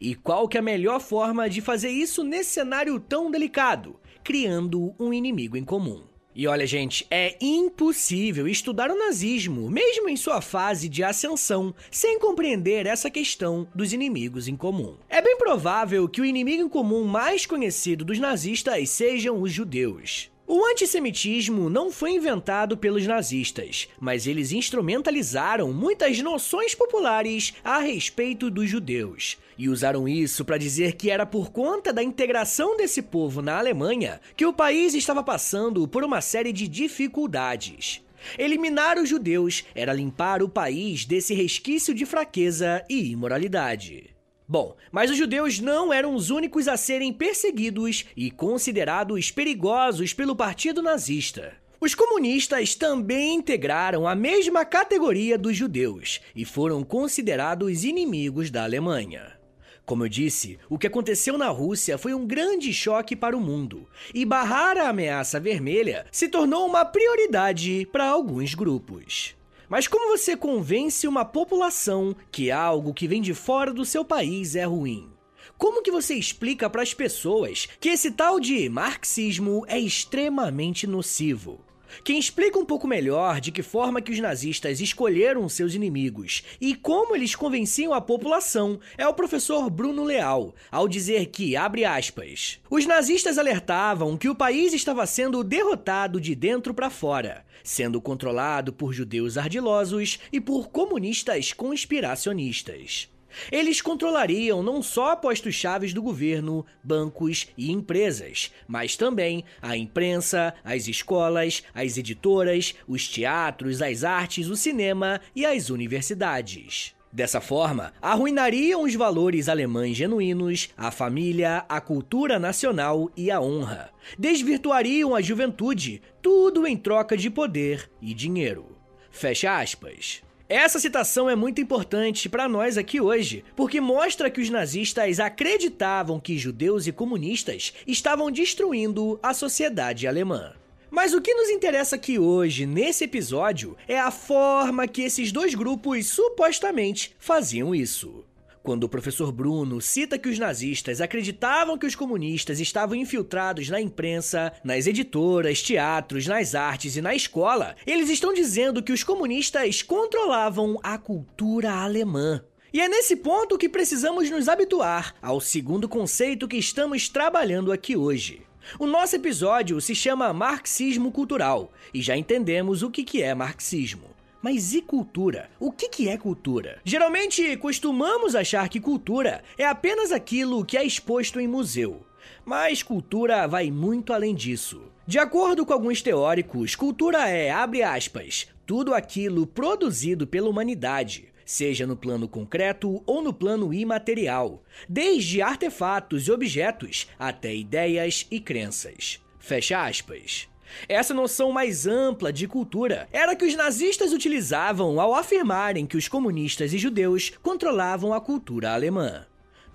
E 0.00 0.14
qual 0.14 0.48
que 0.48 0.56
é 0.56 0.60
a 0.60 0.62
melhor 0.62 1.00
forma 1.00 1.48
de 1.48 1.60
fazer 1.60 1.90
isso 1.90 2.22
nesse 2.22 2.50
cenário 2.50 2.98
tão 3.00 3.30
delicado? 3.30 3.98
Criando 4.24 4.94
um 4.98 5.12
inimigo 5.12 5.56
em 5.56 5.64
comum. 5.64 6.04
E 6.38 6.46
olha, 6.46 6.66
gente, 6.66 7.06
é 7.10 7.34
impossível 7.40 8.46
estudar 8.46 8.90
o 8.90 8.98
nazismo, 8.98 9.70
mesmo 9.70 10.06
em 10.06 10.16
sua 10.16 10.42
fase 10.42 10.86
de 10.86 11.02
ascensão, 11.02 11.74
sem 11.90 12.18
compreender 12.18 12.84
essa 12.84 13.10
questão 13.10 13.66
dos 13.74 13.94
inimigos 13.94 14.46
em 14.46 14.54
comum. 14.54 14.98
É 15.08 15.22
bem 15.22 15.38
provável 15.38 16.06
que 16.06 16.20
o 16.20 16.26
inimigo 16.26 16.62
em 16.62 16.68
comum 16.68 17.04
mais 17.04 17.46
conhecido 17.46 18.04
dos 18.04 18.18
nazistas 18.18 18.90
sejam 18.90 19.40
os 19.40 19.50
judeus. 19.50 20.30
O 20.48 20.64
antissemitismo 20.64 21.68
não 21.68 21.90
foi 21.90 22.12
inventado 22.12 22.76
pelos 22.76 23.04
nazistas, 23.04 23.88
mas 23.98 24.28
eles 24.28 24.52
instrumentalizaram 24.52 25.72
muitas 25.72 26.20
noções 26.20 26.72
populares 26.72 27.54
a 27.64 27.78
respeito 27.78 28.48
dos 28.48 28.70
judeus. 28.70 29.36
E 29.58 29.68
usaram 29.68 30.06
isso 30.06 30.44
para 30.44 30.56
dizer 30.56 30.92
que 30.94 31.10
era 31.10 31.26
por 31.26 31.50
conta 31.50 31.92
da 31.92 32.00
integração 32.00 32.76
desse 32.76 33.02
povo 33.02 33.42
na 33.42 33.58
Alemanha 33.58 34.20
que 34.36 34.46
o 34.46 34.52
país 34.52 34.94
estava 34.94 35.22
passando 35.22 35.88
por 35.88 36.04
uma 36.04 36.20
série 36.20 36.52
de 36.52 36.68
dificuldades. 36.68 38.00
Eliminar 38.38 38.98
os 38.98 39.08
judeus 39.08 39.64
era 39.74 39.92
limpar 39.92 40.44
o 40.44 40.48
país 40.48 41.04
desse 41.04 41.34
resquício 41.34 41.92
de 41.92 42.06
fraqueza 42.06 42.84
e 42.88 43.10
imoralidade. 43.10 44.15
Bom, 44.48 44.76
mas 44.92 45.10
os 45.10 45.16
judeus 45.16 45.58
não 45.58 45.92
eram 45.92 46.14
os 46.14 46.30
únicos 46.30 46.68
a 46.68 46.76
serem 46.76 47.12
perseguidos 47.12 48.04
e 48.16 48.30
considerados 48.30 49.30
perigosos 49.30 50.12
pelo 50.12 50.36
partido 50.36 50.80
nazista. 50.80 51.54
Os 51.80 51.94
comunistas 51.94 52.74
também 52.74 53.34
integraram 53.34 54.06
a 54.06 54.14
mesma 54.14 54.64
categoria 54.64 55.36
dos 55.36 55.56
judeus 55.56 56.20
e 56.34 56.44
foram 56.44 56.82
considerados 56.82 57.84
inimigos 57.84 58.50
da 58.50 58.62
Alemanha. 58.62 59.36
Como 59.84 60.04
eu 60.04 60.08
disse, 60.08 60.58
o 60.68 60.78
que 60.78 60.86
aconteceu 60.86 61.36
na 61.38 61.48
Rússia 61.48 61.98
foi 61.98 62.14
um 62.14 62.26
grande 62.26 62.72
choque 62.72 63.14
para 63.14 63.36
o 63.36 63.40
mundo, 63.40 63.86
e 64.12 64.24
barrar 64.24 64.76
a 64.76 64.88
ameaça 64.88 65.38
vermelha 65.38 66.06
se 66.10 66.28
tornou 66.28 66.66
uma 66.66 66.84
prioridade 66.84 67.86
para 67.92 68.08
alguns 68.08 68.52
grupos. 68.54 69.36
Mas 69.68 69.88
como 69.88 70.16
você 70.16 70.36
convence 70.36 71.08
uma 71.08 71.24
população 71.24 72.14
que 72.30 72.50
algo 72.50 72.94
que 72.94 73.08
vem 73.08 73.20
de 73.20 73.34
fora 73.34 73.72
do 73.72 73.84
seu 73.84 74.04
país 74.04 74.54
é 74.54 74.64
ruim? 74.64 75.10
Como 75.58 75.82
que 75.82 75.90
você 75.90 76.14
explica 76.14 76.70
para 76.70 76.82
as 76.82 76.94
pessoas 76.94 77.66
que 77.80 77.88
esse 77.88 78.12
tal 78.12 78.38
de 78.38 78.68
marxismo 78.68 79.64
é 79.66 79.78
extremamente 79.78 80.86
nocivo? 80.86 81.65
Quem 82.04 82.18
explica 82.18 82.58
um 82.58 82.64
pouco 82.64 82.86
melhor 82.86 83.40
de 83.40 83.50
que 83.50 83.62
forma 83.62 84.00
que 84.00 84.12
os 84.12 84.18
nazistas 84.18 84.80
escolheram 84.80 85.48
seus 85.48 85.74
inimigos 85.74 86.42
e 86.60 86.74
como 86.74 87.14
eles 87.14 87.34
convenciam 87.34 87.92
a 87.92 88.00
população 88.00 88.78
é 88.96 89.06
o 89.06 89.14
professor 89.14 89.68
Bruno 89.70 90.04
Leal, 90.04 90.54
ao 90.70 90.88
dizer 90.88 91.26
que, 91.26 91.56
abre 91.56 91.84
aspas, 91.84 92.60
os 92.70 92.86
nazistas 92.86 93.38
alertavam 93.38 94.16
que 94.16 94.28
o 94.28 94.34
país 94.34 94.72
estava 94.72 95.06
sendo 95.06 95.42
derrotado 95.42 96.20
de 96.20 96.34
dentro 96.34 96.74
para 96.74 96.90
fora, 96.90 97.44
sendo 97.62 98.00
controlado 98.00 98.72
por 98.72 98.92
judeus 98.92 99.36
ardilosos 99.36 100.18
e 100.32 100.40
por 100.40 100.68
comunistas 100.68 101.52
conspiracionistas. 101.52 103.08
Eles 103.50 103.80
controlariam 103.80 104.62
não 104.62 104.82
só 104.82 105.14
postos 105.16 105.54
chaves 105.54 105.92
do 105.92 106.02
governo, 106.02 106.64
bancos 106.82 107.48
e 107.56 107.70
empresas, 107.70 108.52
mas 108.66 108.96
também 108.96 109.44
a 109.60 109.76
imprensa, 109.76 110.54
as 110.64 110.88
escolas, 110.88 111.62
as 111.74 111.96
editoras, 111.96 112.74
os 112.86 113.08
teatros, 113.08 113.82
as 113.82 114.04
artes, 114.04 114.48
o 114.48 114.56
cinema 114.56 115.20
e 115.34 115.44
as 115.44 115.70
universidades. 115.70 116.96
Dessa 117.16 117.40
forma, 117.40 117.94
arruinariam 118.02 118.82
os 118.82 118.94
valores 118.94 119.48
alemães 119.48 119.96
genuínos, 119.96 120.68
a 120.76 120.90
família, 120.90 121.64
a 121.66 121.80
cultura 121.80 122.38
nacional 122.38 123.10
e 123.16 123.30
a 123.30 123.40
honra. 123.40 123.90
Desvirtuariam 124.18 125.14
a 125.14 125.22
juventude, 125.22 126.02
tudo 126.20 126.66
em 126.66 126.76
troca 126.76 127.16
de 127.16 127.30
poder 127.30 127.90
e 128.02 128.12
dinheiro. 128.12 128.76
Fecha 129.10 129.58
aspas. 129.58 130.22
Essa 130.48 130.78
citação 130.78 131.28
é 131.28 131.34
muito 131.34 131.60
importante 131.60 132.28
para 132.28 132.48
nós 132.48 132.78
aqui 132.78 133.00
hoje, 133.00 133.44
porque 133.56 133.80
mostra 133.80 134.30
que 134.30 134.40
os 134.40 134.48
nazistas 134.48 135.18
acreditavam 135.18 136.20
que 136.20 136.38
judeus 136.38 136.86
e 136.86 136.92
comunistas 136.92 137.72
estavam 137.84 138.30
destruindo 138.30 139.18
a 139.20 139.34
sociedade 139.34 140.06
alemã. 140.06 140.52
Mas 140.88 141.12
o 141.12 141.20
que 141.20 141.34
nos 141.34 141.50
interessa 141.50 141.96
aqui 141.96 142.16
hoje, 142.16 142.64
nesse 142.64 143.02
episódio, 143.02 143.76
é 143.88 143.98
a 143.98 144.12
forma 144.12 144.86
que 144.86 145.02
esses 145.02 145.32
dois 145.32 145.52
grupos 145.52 146.06
supostamente 146.06 147.16
faziam 147.18 147.74
isso. 147.74 148.24
Quando 148.66 148.82
o 148.82 148.88
professor 148.88 149.30
Bruno 149.30 149.80
cita 149.80 150.18
que 150.18 150.28
os 150.28 150.40
nazistas 150.40 151.00
acreditavam 151.00 151.78
que 151.78 151.86
os 151.86 151.94
comunistas 151.94 152.58
estavam 152.58 152.96
infiltrados 152.96 153.68
na 153.68 153.80
imprensa, 153.80 154.52
nas 154.64 154.88
editoras, 154.88 155.62
teatros, 155.62 156.26
nas 156.26 156.52
artes 156.52 156.96
e 156.96 157.00
na 157.00 157.14
escola, 157.14 157.76
eles 157.86 158.10
estão 158.10 158.34
dizendo 158.34 158.82
que 158.82 158.90
os 158.90 159.04
comunistas 159.04 159.82
controlavam 159.82 160.80
a 160.82 160.98
cultura 160.98 161.74
alemã. 161.74 162.42
E 162.72 162.80
é 162.80 162.88
nesse 162.88 163.14
ponto 163.14 163.56
que 163.56 163.68
precisamos 163.68 164.28
nos 164.30 164.48
habituar 164.48 165.14
ao 165.22 165.40
segundo 165.40 165.88
conceito 165.88 166.48
que 166.48 166.56
estamos 166.56 167.08
trabalhando 167.08 167.70
aqui 167.70 167.96
hoje. 167.96 168.42
O 168.80 168.86
nosso 168.88 169.14
episódio 169.14 169.80
se 169.80 169.94
chama 169.94 170.32
Marxismo 170.32 171.12
Cultural 171.12 171.72
e 171.94 172.02
já 172.02 172.16
entendemos 172.16 172.82
o 172.82 172.90
que 172.90 173.22
é 173.22 173.32
marxismo. 173.32 174.15
Mas 174.48 174.72
e 174.74 174.80
cultura? 174.80 175.50
O 175.58 175.72
que, 175.72 175.88
que 175.88 176.08
é 176.08 176.16
cultura? 176.16 176.80
Geralmente 176.84 177.56
costumamos 177.56 178.36
achar 178.36 178.68
que 178.68 178.78
cultura 178.78 179.42
é 179.58 179.66
apenas 179.66 180.12
aquilo 180.12 180.64
que 180.64 180.76
é 180.76 180.84
exposto 180.84 181.40
em 181.40 181.48
museu. 181.48 182.06
Mas 182.44 182.80
cultura 182.80 183.48
vai 183.48 183.72
muito 183.72 184.12
além 184.12 184.36
disso. 184.36 184.82
De 185.04 185.18
acordo 185.18 185.66
com 185.66 185.72
alguns 185.72 186.00
teóricos, 186.00 186.76
cultura 186.76 187.28
é, 187.28 187.50
abre 187.50 187.82
aspas, 187.82 188.46
tudo 188.64 188.94
aquilo 188.94 189.48
produzido 189.48 190.28
pela 190.28 190.48
humanidade, 190.48 191.26
seja 191.44 191.84
no 191.84 191.96
plano 191.96 192.28
concreto 192.28 193.02
ou 193.04 193.20
no 193.20 193.32
plano 193.32 193.74
imaterial, 193.74 194.62
desde 194.88 195.42
artefatos 195.42 196.28
e 196.28 196.30
objetos 196.30 197.08
até 197.18 197.52
ideias 197.52 198.28
e 198.30 198.38
crenças. 198.38 199.20
Fecha 199.40 199.84
aspas. 199.84 200.48
Essa 200.88 201.14
noção 201.14 201.52
mais 201.52 201.86
ampla 201.86 202.32
de 202.32 202.46
cultura 202.46 203.08
era 203.12 203.34
que 203.34 203.44
os 203.44 203.54
nazistas 203.54 204.12
utilizavam 204.12 205.00
ao 205.00 205.14
afirmarem 205.14 205.86
que 205.86 205.96
os 205.96 206.08
comunistas 206.08 206.72
e 206.72 206.78
judeus 206.78 207.32
controlavam 207.42 208.12
a 208.12 208.20
cultura 208.20 208.72
alemã. 208.72 209.26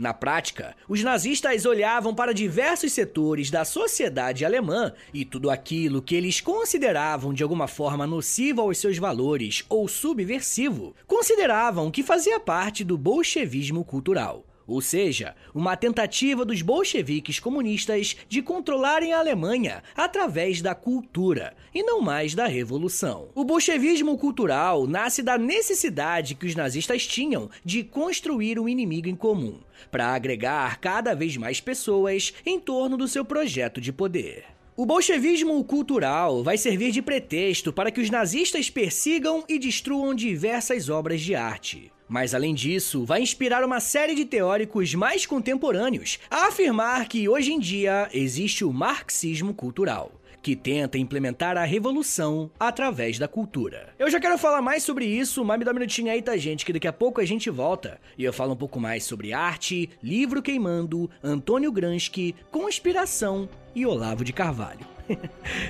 Na 0.02 0.16
prática, 0.16 0.76
os 0.90 1.04
nazistas 1.04 1.64
olhavam 1.64 2.16
para 2.16 2.34
diversos 2.34 2.92
setores 2.92 3.52
da 3.52 3.64
sociedade 3.64 4.44
alemã 4.44 4.92
e 5.14 5.24
tudo 5.24 5.52
aquilo 5.52 6.02
que 6.02 6.16
eles 6.16 6.42
consideravam 6.42 7.32
de 7.32 7.44
alguma 7.44 7.68
forma 7.68 8.08
nocivo 8.08 8.62
aos 8.62 8.80
seus 8.80 8.98
valores 8.98 9.64
ou 9.70 9.88
subversivo, 9.88 10.96
consideravam 11.06 11.92
que 11.92 12.02
fazia 12.02 12.40
parte 12.40 12.84
do 12.84 12.98
bolchevismo 12.98 13.86
cultural. 13.86 14.44
Ou 14.68 14.82
seja, 14.82 15.36
uma 15.54 15.76
tentativa 15.76 16.46
dos 16.46 16.62
bolcheviques 16.62 17.40
comunistas 17.40 18.16
de 18.30 18.42
controlarem 18.42 19.14
a 19.14 19.20
Alemanha 19.20 19.84
através 19.96 20.62
da 20.62 20.76
cultura 20.76 21.56
e 21.74 21.84
não 21.84 22.02
mais 22.02 22.36
da 22.36 22.46
revolução. 22.46 23.30
O 23.34 23.44
bolchevismo 23.44 24.18
cultural 24.18 24.88
nasce 24.88 25.22
da 25.22 25.38
necessidade 25.38 26.36
que 26.36 26.46
os 26.46 26.56
nazistas 26.56 27.06
tinham 27.06 27.50
de 27.66 27.84
construir 27.84 28.60
um 28.60 28.70
inimigo 28.70 29.10
em 29.10 29.16
comum, 29.16 29.60
para 29.90 30.08
agregar 30.08 30.80
cada 30.80 31.14
vez 31.14 31.36
mais 31.38 31.60
pessoas 31.60 32.34
em 32.46 32.60
torno 32.60 32.98
do 32.98 33.08
seu 33.08 33.26
projeto 33.26 33.82
de 33.82 33.92
poder. 33.92 34.61
O 34.74 34.86
bolchevismo 34.86 35.62
cultural 35.66 36.44
vai 36.44 36.58
servir 36.58 36.92
de 36.92 37.02
pretexto 37.02 37.74
para 37.74 37.92
que 37.92 38.00
os 38.00 38.10
nazistas 38.10 38.70
persigam 38.70 39.44
e 39.50 39.60
destruam 39.60 40.16
diversas 40.16 40.88
obras 40.88 41.20
de 41.20 41.36
arte. 41.36 41.92
Mas 42.08 42.34
além 42.34 42.56
disso, 42.56 43.04
vai 43.04 43.22
inspirar 43.22 43.66
uma 43.66 43.82
série 43.82 44.16
de 44.16 44.24
teóricos 44.24 44.96
mais 44.96 45.26
contemporâneos 45.26 46.20
a 46.30 46.48
afirmar 46.48 47.10
que 47.10 47.28
hoje 47.28 47.52
em 47.52 47.60
dia 47.60 48.10
existe 48.14 48.64
o 48.64 48.72
marxismo 48.72 49.54
cultural 49.54 50.14
que 50.42 50.56
tenta 50.56 50.98
implementar 50.98 51.56
a 51.56 51.64
revolução 51.64 52.50
através 52.60 53.20
da 53.20 53.28
cultura. 53.28 53.94
Eu 54.00 54.10
já 54.10 54.20
quero 54.20 54.38
falar 54.38 54.62
mais 54.62 54.84
sobre 54.84 55.06
isso, 55.06 55.46
mas 55.46 55.60
me 55.60 55.66
dá 55.66 55.72
um 55.72 55.76
minutinho 55.76 56.12
aí, 56.12 56.22
tá, 56.22 56.36
gente? 56.36 56.66
Que 56.66 56.74
daqui 56.74 56.88
a 56.88 56.94
pouco 56.94 57.22
a 57.22 57.26
gente 57.26 57.50
volta 57.50 58.00
e 58.18 58.24
eu 58.24 58.34
falo 58.34 58.54
um 58.54 58.58
pouco 58.58 58.80
mais 58.80 59.04
sobre 59.04 59.34
arte, 59.34 59.90
livro 60.02 60.42
queimando, 60.42 61.10
Antônio 61.22 61.72
Gramsci, 61.72 62.34
conspiração 62.50 63.48
e 63.76 63.86
Olavo 63.86 64.24
de 64.24 64.34
Carvalho. 64.34 64.86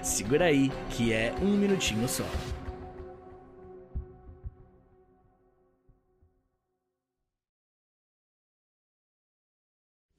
Segura 0.03 0.45
aí, 0.45 0.71
que 0.89 1.13
é 1.13 1.33
um 1.41 1.57
minutinho 1.57 2.07
só. 2.07 2.25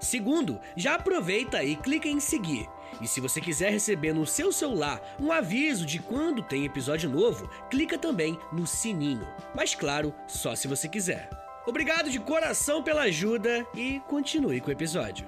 Segundo, 0.00 0.60
já 0.76 0.94
aproveita 0.94 1.62
e 1.62 1.76
clica 1.76 2.08
em 2.08 2.20
seguir. 2.20 2.68
E 3.00 3.06
se 3.06 3.20
você 3.20 3.40
quiser 3.40 3.70
receber 3.70 4.12
no 4.12 4.26
seu 4.26 4.50
celular 4.50 5.00
um 5.20 5.30
aviso 5.30 5.86
de 5.86 5.98
quando 5.98 6.42
tem 6.42 6.64
episódio 6.64 7.08
novo, 7.08 7.48
clica 7.70 7.98
também 7.98 8.38
no 8.52 8.66
sininho. 8.66 9.26
Mas 9.54 9.74
claro, 9.74 10.12
só 10.26 10.54
se 10.54 10.66
você 10.66 10.88
quiser. 10.88 11.30
Obrigado 11.66 12.10
de 12.10 12.18
coração 12.18 12.82
pela 12.82 13.02
ajuda 13.02 13.66
e 13.74 14.00
continue 14.08 14.60
com 14.60 14.68
o 14.68 14.72
episódio. 14.72 15.26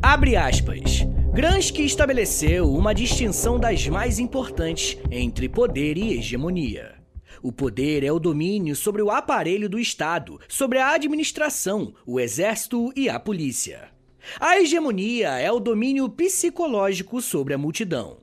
Abre 0.00 0.36
aspas. 0.36 1.06
Gramsci 1.32 1.84
estabeleceu 1.84 2.72
uma 2.72 2.94
distinção 2.94 3.58
das 3.58 3.88
mais 3.88 4.18
importantes 4.18 4.98
entre 5.10 5.48
poder 5.48 5.96
e 5.96 6.18
hegemonia. 6.18 7.01
O 7.42 7.50
poder 7.50 8.04
é 8.04 8.12
o 8.12 8.20
domínio 8.20 8.76
sobre 8.76 9.02
o 9.02 9.10
aparelho 9.10 9.68
do 9.68 9.76
Estado, 9.76 10.40
sobre 10.46 10.78
a 10.78 10.92
administração, 10.92 11.92
o 12.06 12.20
exército 12.20 12.92
e 12.94 13.08
a 13.08 13.18
polícia. 13.18 13.90
A 14.38 14.60
hegemonia 14.60 15.30
é 15.40 15.50
o 15.50 15.58
domínio 15.58 16.08
psicológico 16.08 17.20
sobre 17.20 17.52
a 17.52 17.58
multidão. 17.58 18.18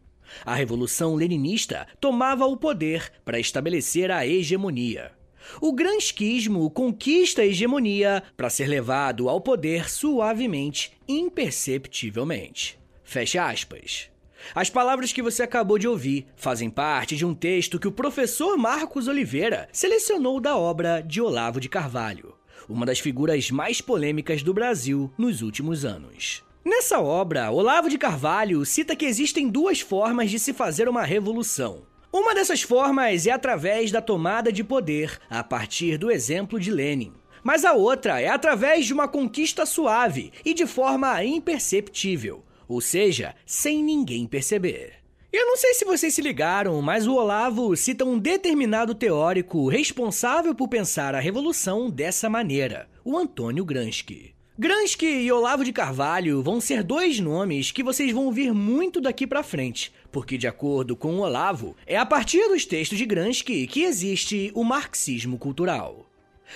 A 0.45 0.55
Revolução 0.55 1.15
Leninista 1.15 1.85
tomava 1.99 2.45
o 2.45 2.55
poder 2.55 3.11
para 3.25 3.39
estabelecer 3.39 4.09
a 4.09 4.25
hegemonia. 4.25 5.11
O 5.59 5.73
gramscismo 5.73 6.69
conquista 6.69 7.41
a 7.41 7.45
hegemonia 7.45 8.23
para 8.37 8.49
ser 8.49 8.67
levado 8.67 9.27
ao 9.27 9.41
poder 9.41 9.89
suavemente, 9.89 10.93
imperceptivelmente. 11.07 12.79
Fecha 13.03 13.49
aspas. 13.49 14.09
As 14.55 14.69
palavras 14.69 15.11
que 15.11 15.21
você 15.21 15.43
acabou 15.43 15.77
de 15.77 15.87
ouvir 15.87 16.27
fazem 16.35 16.69
parte 16.69 17.15
de 17.15 17.25
um 17.25 17.33
texto 17.33 17.79
que 17.79 17.87
o 17.87 17.91
professor 17.91 18.57
Marcos 18.57 19.07
Oliveira 19.07 19.69
selecionou 19.71 20.39
da 20.39 20.57
obra 20.57 21.01
de 21.01 21.21
Olavo 21.21 21.59
de 21.59 21.69
Carvalho, 21.69 22.35
uma 22.67 22.85
das 22.85 22.99
figuras 22.99 23.51
mais 23.51 23.81
polêmicas 23.81 24.43
do 24.43 24.53
Brasil 24.53 25.11
nos 25.17 25.41
últimos 25.41 25.85
anos. 25.85 26.43
Nessa 26.63 26.99
obra, 26.99 27.51
Olavo 27.51 27.89
de 27.89 27.97
Carvalho 27.97 28.65
cita 28.65 28.95
que 28.95 29.05
existem 29.05 29.49
duas 29.49 29.79
formas 29.79 30.29
de 30.29 30.37
se 30.37 30.53
fazer 30.53 30.89
uma 30.89 31.03
revolução. 31.03 31.83
Uma 32.11 32.33
dessas 32.33 32.61
formas 32.61 33.27
é 33.27 33.31
através 33.31 33.91
da 33.91 34.01
tomada 34.01 34.51
de 34.51 34.63
poder, 34.63 35.19
a 35.29 35.43
partir 35.43 35.97
do 35.97 36.11
exemplo 36.11 36.59
de 36.59 36.71
Lenin. 36.71 37.13
Mas 37.43 37.63
a 37.63 37.73
outra 37.73 38.19
é 38.19 38.27
através 38.27 38.85
de 38.85 38.93
uma 38.93 39.07
conquista 39.07 39.65
suave 39.65 40.31
e 40.43 40.53
de 40.53 40.65
forma 40.65 41.23
imperceptível, 41.23 42.43
ou 42.69 42.79
seja, 42.79 43.35
sem 43.45 43.83
ninguém 43.83 44.25
perceber. 44.25 44.93
Eu 45.33 45.45
não 45.45 45.57
sei 45.57 45.73
se 45.73 45.85
vocês 45.85 46.13
se 46.13 46.21
ligaram, 46.21 46.81
mas 46.81 47.05
o 47.05 47.13
Olavo 47.13 47.75
cita 47.75 48.05
um 48.05 48.17
determinado 48.17 48.95
teórico 48.95 49.67
responsável 49.67 50.55
por 50.55 50.67
pensar 50.67 51.13
a 51.13 51.19
revolução 51.19 51.89
dessa 51.89 52.29
maneira, 52.29 52.87
o 53.03 53.17
Antônio 53.17 53.65
Gramsci. 53.65 54.33
Gramsci 54.57 55.05
e 55.05 55.31
Olavo 55.31 55.63
de 55.63 55.71
Carvalho 55.71 56.41
vão 56.41 56.59
ser 56.59 56.83
dois 56.83 57.19
nomes 57.19 57.71
que 57.71 57.83
vocês 57.83 58.11
vão 58.11 58.25
ouvir 58.25 58.53
muito 58.53 58.99
daqui 58.99 59.25
para 59.25 59.43
frente, 59.43 59.93
porque 60.11 60.37
de 60.37 60.47
acordo 60.47 60.95
com 60.95 61.15
o 61.15 61.19
Olavo, 61.21 61.75
é 61.87 61.95
a 61.95 62.05
partir 62.05 62.47
dos 62.49 62.65
textos 62.65 62.97
de 62.97 63.05
Gramsci 63.05 63.67
que 63.67 63.83
existe 63.83 64.51
o 64.53 64.63
marxismo 64.63 65.37
cultural. 65.37 66.08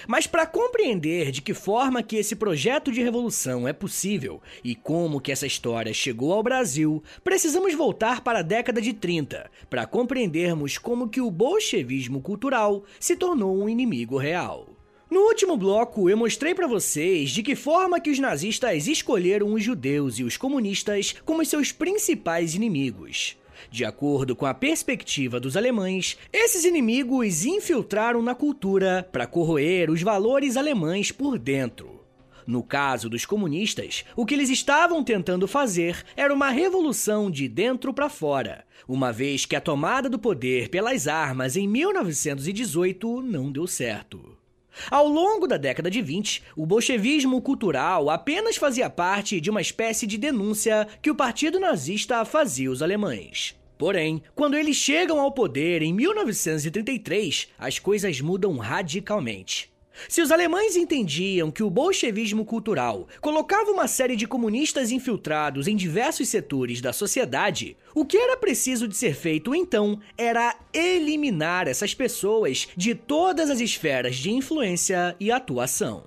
Mas 0.07 0.27
para 0.27 0.45
compreender 0.45 1.31
de 1.31 1.41
que 1.41 1.53
forma 1.53 2.03
que 2.03 2.15
esse 2.15 2.35
projeto 2.35 2.91
de 2.91 3.01
revolução 3.01 3.67
é 3.67 3.73
possível 3.73 4.41
e 4.63 4.75
como 4.75 5.21
que 5.21 5.31
essa 5.31 5.47
história 5.47 5.93
chegou 5.93 6.33
ao 6.33 6.43
Brasil, 6.43 7.03
precisamos 7.23 7.73
voltar 7.73 8.21
para 8.21 8.39
a 8.39 8.43
década 8.43 8.81
de 8.81 8.93
30 8.93 9.49
para 9.69 9.85
compreendermos 9.85 10.77
como 10.77 11.09
que 11.09 11.21
o 11.21 11.31
bolchevismo 11.31 12.21
cultural 12.21 12.83
se 12.99 13.15
tornou 13.15 13.61
um 13.61 13.69
inimigo 13.69 14.17
real. 14.17 14.67
No 15.13 15.27
último 15.27 15.55
bloco, 15.55 16.09
eu 16.09 16.17
mostrei 16.17 16.55
para 16.55 16.65
vocês 16.65 17.29
de 17.29 17.43
que 17.43 17.55
forma 17.55 17.99
que 17.99 18.09
os 18.09 18.17
nazistas 18.17 18.87
escolheram 18.87 19.53
os 19.53 19.63
judeus 19.63 20.17
e 20.17 20.23
os 20.23 20.37
comunistas 20.37 21.13
como 21.23 21.45
seus 21.45 21.71
principais 21.71 22.55
inimigos. 22.55 23.37
De 23.69 23.85
acordo 23.85 24.35
com 24.35 24.45
a 24.45 24.53
perspectiva 24.53 25.39
dos 25.39 25.57
alemães, 25.57 26.17
esses 26.31 26.65
inimigos 26.65 27.45
infiltraram 27.45 28.21
na 28.21 28.35
cultura 28.35 29.07
para 29.11 29.27
corroer 29.27 29.89
os 29.89 30.01
valores 30.01 30.57
alemães 30.57 31.11
por 31.11 31.37
dentro. 31.37 32.03
No 32.45 32.61
caso 32.61 33.09
dos 33.09 33.25
comunistas, 33.25 34.03
o 34.15 34.25
que 34.25 34.33
eles 34.33 34.49
estavam 34.49 35.03
tentando 35.03 35.47
fazer 35.47 36.03
era 36.15 36.33
uma 36.33 36.49
revolução 36.49 37.31
de 37.31 37.47
dentro 37.47 37.93
para 37.93 38.09
fora, 38.09 38.65
uma 38.87 39.13
vez 39.13 39.45
que 39.45 39.55
a 39.55 39.61
tomada 39.61 40.09
do 40.09 40.19
poder 40.19 40.69
pelas 40.69 41.07
armas 41.07 41.55
em 41.55 41.67
1918 41.67 43.21
não 43.21 43.51
deu 43.51 43.65
certo. 43.65 44.42
Ao 44.89 45.07
longo 45.07 45.47
da 45.47 45.57
década 45.57 45.89
de 45.89 46.01
20, 46.01 46.43
o 46.55 46.65
bolchevismo 46.65 47.41
cultural 47.41 48.09
apenas 48.09 48.55
fazia 48.55 48.89
parte 48.89 49.41
de 49.41 49.49
uma 49.49 49.61
espécie 49.61 50.05
de 50.07 50.17
denúncia 50.17 50.87
que 51.01 51.11
o 51.11 51.15
partido 51.15 51.59
nazista 51.59 52.23
fazia 52.25 52.69
aos 52.69 52.81
alemães. 52.81 53.55
Porém, 53.77 54.21
quando 54.35 54.55
eles 54.55 54.77
chegam 54.77 55.19
ao 55.19 55.31
poder 55.31 55.81
em 55.81 55.93
1933, 55.93 57.49
as 57.57 57.79
coisas 57.79 58.21
mudam 58.21 58.57
radicalmente. 58.57 59.72
Se 60.07 60.21
os 60.21 60.31
alemães 60.31 60.75
entendiam 60.75 61.51
que 61.51 61.63
o 61.63 61.69
bolchevismo 61.69 62.43
cultural 62.43 63.07
colocava 63.21 63.71
uma 63.71 63.87
série 63.87 64.15
de 64.15 64.27
comunistas 64.27 64.91
infiltrados 64.91 65.67
em 65.67 65.75
diversos 65.75 66.29
setores 66.29 66.81
da 66.81 66.91
sociedade, 66.91 67.77
o 67.93 68.05
que 68.05 68.17
era 68.17 68.35
preciso 68.35 68.87
de 68.87 68.95
ser 68.95 69.15
feito 69.15 69.53
então 69.53 69.99
era 70.17 70.55
eliminar 70.73 71.67
essas 71.67 71.93
pessoas 71.93 72.67
de 72.75 72.95
todas 72.95 73.49
as 73.49 73.59
esferas 73.59 74.15
de 74.15 74.31
influência 74.31 75.15
e 75.19 75.31
atuação. 75.31 76.05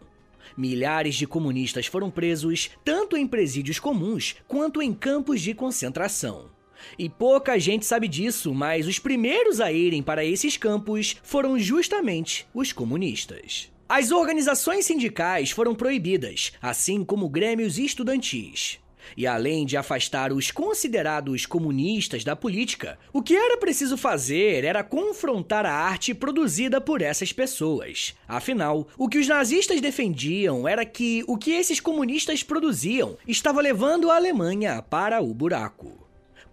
Milhares 0.56 1.14
de 1.14 1.26
comunistas 1.26 1.86
foram 1.86 2.10
presos 2.10 2.70
tanto 2.84 3.16
em 3.16 3.26
presídios 3.26 3.78
comuns 3.78 4.36
quanto 4.48 4.80
em 4.80 4.92
campos 4.92 5.40
de 5.40 5.54
concentração. 5.54 6.50
E 6.98 7.08
pouca 7.08 7.58
gente 7.58 7.84
sabe 7.84 8.08
disso, 8.08 8.54
mas 8.54 8.86
os 8.86 8.98
primeiros 8.98 9.60
a 9.60 9.72
irem 9.72 10.02
para 10.02 10.24
esses 10.24 10.56
campos 10.56 11.16
foram 11.22 11.58
justamente 11.58 12.46
os 12.54 12.72
comunistas. 12.72 13.70
As 13.88 14.10
organizações 14.10 14.84
sindicais 14.84 15.52
foram 15.52 15.72
proibidas, 15.72 16.52
assim 16.60 17.04
como 17.04 17.28
grêmios 17.28 17.78
estudantis. 17.78 18.80
E 19.16 19.28
além 19.28 19.64
de 19.64 19.76
afastar 19.76 20.32
os 20.32 20.50
considerados 20.50 21.46
comunistas 21.46 22.24
da 22.24 22.34
política, 22.34 22.98
o 23.12 23.22
que 23.22 23.36
era 23.36 23.56
preciso 23.56 23.96
fazer 23.96 24.64
era 24.64 24.82
confrontar 24.82 25.64
a 25.64 25.72
arte 25.72 26.12
produzida 26.12 26.80
por 26.80 27.00
essas 27.00 27.32
pessoas. 27.32 28.16
Afinal, 28.26 28.88
o 28.98 29.08
que 29.08 29.18
os 29.18 29.28
nazistas 29.28 29.80
defendiam 29.80 30.66
era 30.66 30.84
que 30.84 31.22
o 31.28 31.36
que 31.38 31.52
esses 31.52 31.78
comunistas 31.78 32.42
produziam 32.42 33.16
estava 33.28 33.60
levando 33.60 34.10
a 34.10 34.16
Alemanha 34.16 34.82
para 34.82 35.22
o 35.22 35.32
buraco. 35.32 36.05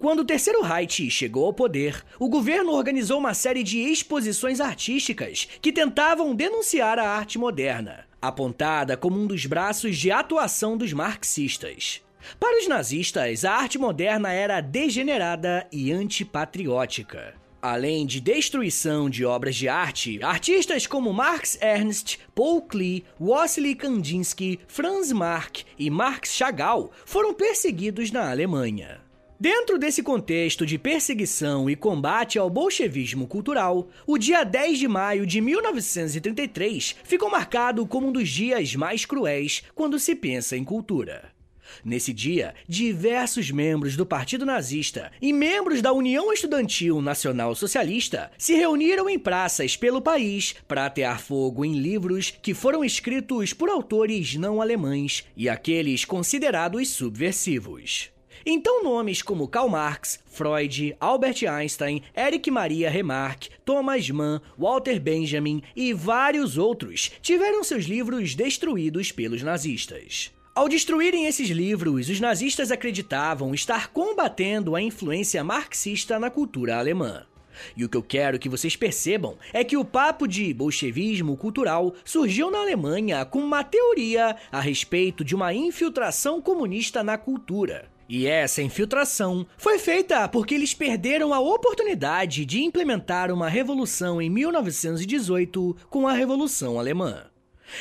Quando 0.04 0.20
o 0.20 0.26
Terceiro 0.26 0.62
Reich 0.62 1.10
chegou 1.10 1.46
ao 1.46 1.54
poder, 1.54 2.04
o 2.20 2.28
governo 2.28 2.74
organizou 2.74 3.18
uma 3.18 3.34
série 3.34 3.64
de 3.64 3.80
exposições 3.80 4.60
artísticas 4.60 5.48
que 5.62 5.72
tentavam 5.72 6.36
denunciar 6.36 7.00
a 7.00 7.08
arte 7.08 7.40
moderna, 7.40 8.06
apontada 8.22 8.98
como 8.98 9.18
um 9.18 9.26
dos 9.26 9.46
braços 9.46 9.98
de 9.98 10.12
atuação 10.12 10.76
dos 10.76 10.92
marxistas. 10.92 12.02
Para 12.38 12.60
os 12.60 12.68
nazistas, 12.68 13.46
a 13.46 13.54
arte 13.54 13.78
moderna 13.78 14.30
era 14.30 14.60
degenerada 14.60 15.66
e 15.72 15.94
antipatriótica. 15.94 17.36
Além 17.62 18.06
de 18.06 18.20
destruição 18.20 19.10
de 19.10 19.24
obras 19.24 19.56
de 19.56 19.70
arte, 19.70 20.22
artistas 20.22 20.86
como 20.86 21.14
Marx 21.14 21.58
Ernst, 21.62 22.18
Paul 22.36 22.64
Klee, 22.64 23.06
Wassily 23.22 23.74
Kandinsky, 23.74 24.60
Franz 24.68 25.14
Marc 25.14 25.62
e 25.80 25.90
Marx 25.90 26.34
Chagall 26.34 26.92
foram 27.06 27.34
perseguidos 27.34 28.12
na 28.12 28.30
Alemanha. 28.30 29.03
Dentro 29.44 29.78
desse 29.78 30.02
contexto 30.02 30.66
de 30.66 30.78
perseguição 30.78 31.70
e 31.70 31.76
combate 31.76 32.40
ao 32.40 32.50
bolchevismo 32.50 33.28
cultural, 33.28 33.90
o 34.08 34.18
dia 34.18 34.42
10 34.46 34.80
de 34.80 34.88
maio 34.88 35.26
de 35.28 35.42
1933 35.42 36.96
ficou 37.04 37.30
marcado 37.30 37.86
como 37.86 38.08
um 38.08 38.12
dos 38.14 38.30
dias 38.30 38.74
mais 38.74 39.04
cruéis 39.04 39.62
quando 39.76 40.00
se 40.00 40.16
pensa 40.16 40.56
em 40.56 40.64
cultura. 40.64 41.30
Nesse 41.84 42.14
dia, 42.14 42.56
diversos 42.70 43.52
membros 43.52 43.98
do 43.98 44.06
Partido 44.06 44.46
Nazista 44.46 45.12
e 45.22 45.34
membros 45.34 45.82
da 45.82 45.92
União 45.92 46.32
Estudantil 46.32 47.02
Nacional 47.02 47.54
Socialista 47.54 48.32
se 48.38 48.54
reuniram 48.54 49.10
em 49.10 49.20
praças 49.20 49.76
pelo 49.76 50.02
país 50.02 50.56
para 50.70 50.86
atear 50.86 51.20
fogo 51.20 51.66
em 51.66 51.74
livros 51.74 52.34
que 52.42 52.54
foram 52.54 52.82
escritos 52.82 53.52
por 53.52 53.68
autores 53.68 54.36
não 54.36 54.62
alemães 54.62 55.26
e 55.36 55.50
aqueles 55.50 56.06
considerados 56.06 56.88
subversivos. 56.92 58.14
Então, 58.46 58.84
nomes 58.84 59.22
como 59.22 59.48
Karl 59.48 59.70
Marx, 59.70 60.20
Freud, 60.26 60.96
Albert 61.00 61.46
Einstein, 61.50 62.04
Eric 62.16 62.52
Maria 62.52 62.90
Remarque, 62.90 63.50
Thomas 63.64 64.10
Mann, 64.10 64.42
Walter 64.58 65.00
Benjamin 65.00 65.62
e 65.76 65.94
vários 65.94 66.58
outros 66.58 67.12
tiveram 67.22 67.64
seus 67.64 67.86
livros 67.86 68.36
destruídos 68.36 69.12
pelos 69.12 69.42
nazistas. 69.42 70.32
Ao 70.56 70.70
destruírem 70.70 71.26
esses 71.26 71.50
livros, 71.50 72.10
os 72.10 72.20
nazistas 72.20 72.70
acreditavam 72.70 73.56
estar 73.56 73.92
combatendo 73.92 74.76
a 74.76 74.82
influência 74.82 75.44
marxista 75.44 76.20
na 76.20 76.30
cultura 76.30 76.78
alemã. 76.78 77.26
E 77.78 77.84
o 77.84 77.90
que 77.90 77.98
eu 77.98 78.04
quero 78.04 78.38
que 78.38 78.50
vocês 78.50 78.76
percebam 78.76 79.38
é 79.52 79.64
que 79.64 79.78
o 79.78 79.86
papo 79.86 80.28
de 80.28 80.54
bolchevismo 80.54 81.38
cultural 81.38 81.94
surgiu 82.04 82.52
na 82.52 82.60
Alemanha 82.60 83.26
com 83.26 83.40
uma 83.40 83.64
teoria 83.64 84.36
a 84.52 84.60
respeito 84.60 85.24
de 85.24 85.36
uma 85.36 85.54
infiltração 85.54 86.42
comunista 86.42 87.04
na 87.04 87.18
cultura. 87.18 87.93
E 88.08 88.28
essa 88.28 88.62
infiltração 88.62 89.46
foi 89.58 89.80
feita 89.80 90.28
porque 90.28 90.54
eles 90.54 90.74
perderam 90.74 91.34
a 91.34 91.40
oportunidade 91.40 92.46
de 92.46 92.62
implementar 92.62 93.32
uma 93.32 93.48
revolução 93.48 94.22
em 94.22 94.30
1918 94.30 95.76
com 95.90 96.08
a 96.08 96.14
Revolução 96.14 96.78
Alemã. 96.78 97.26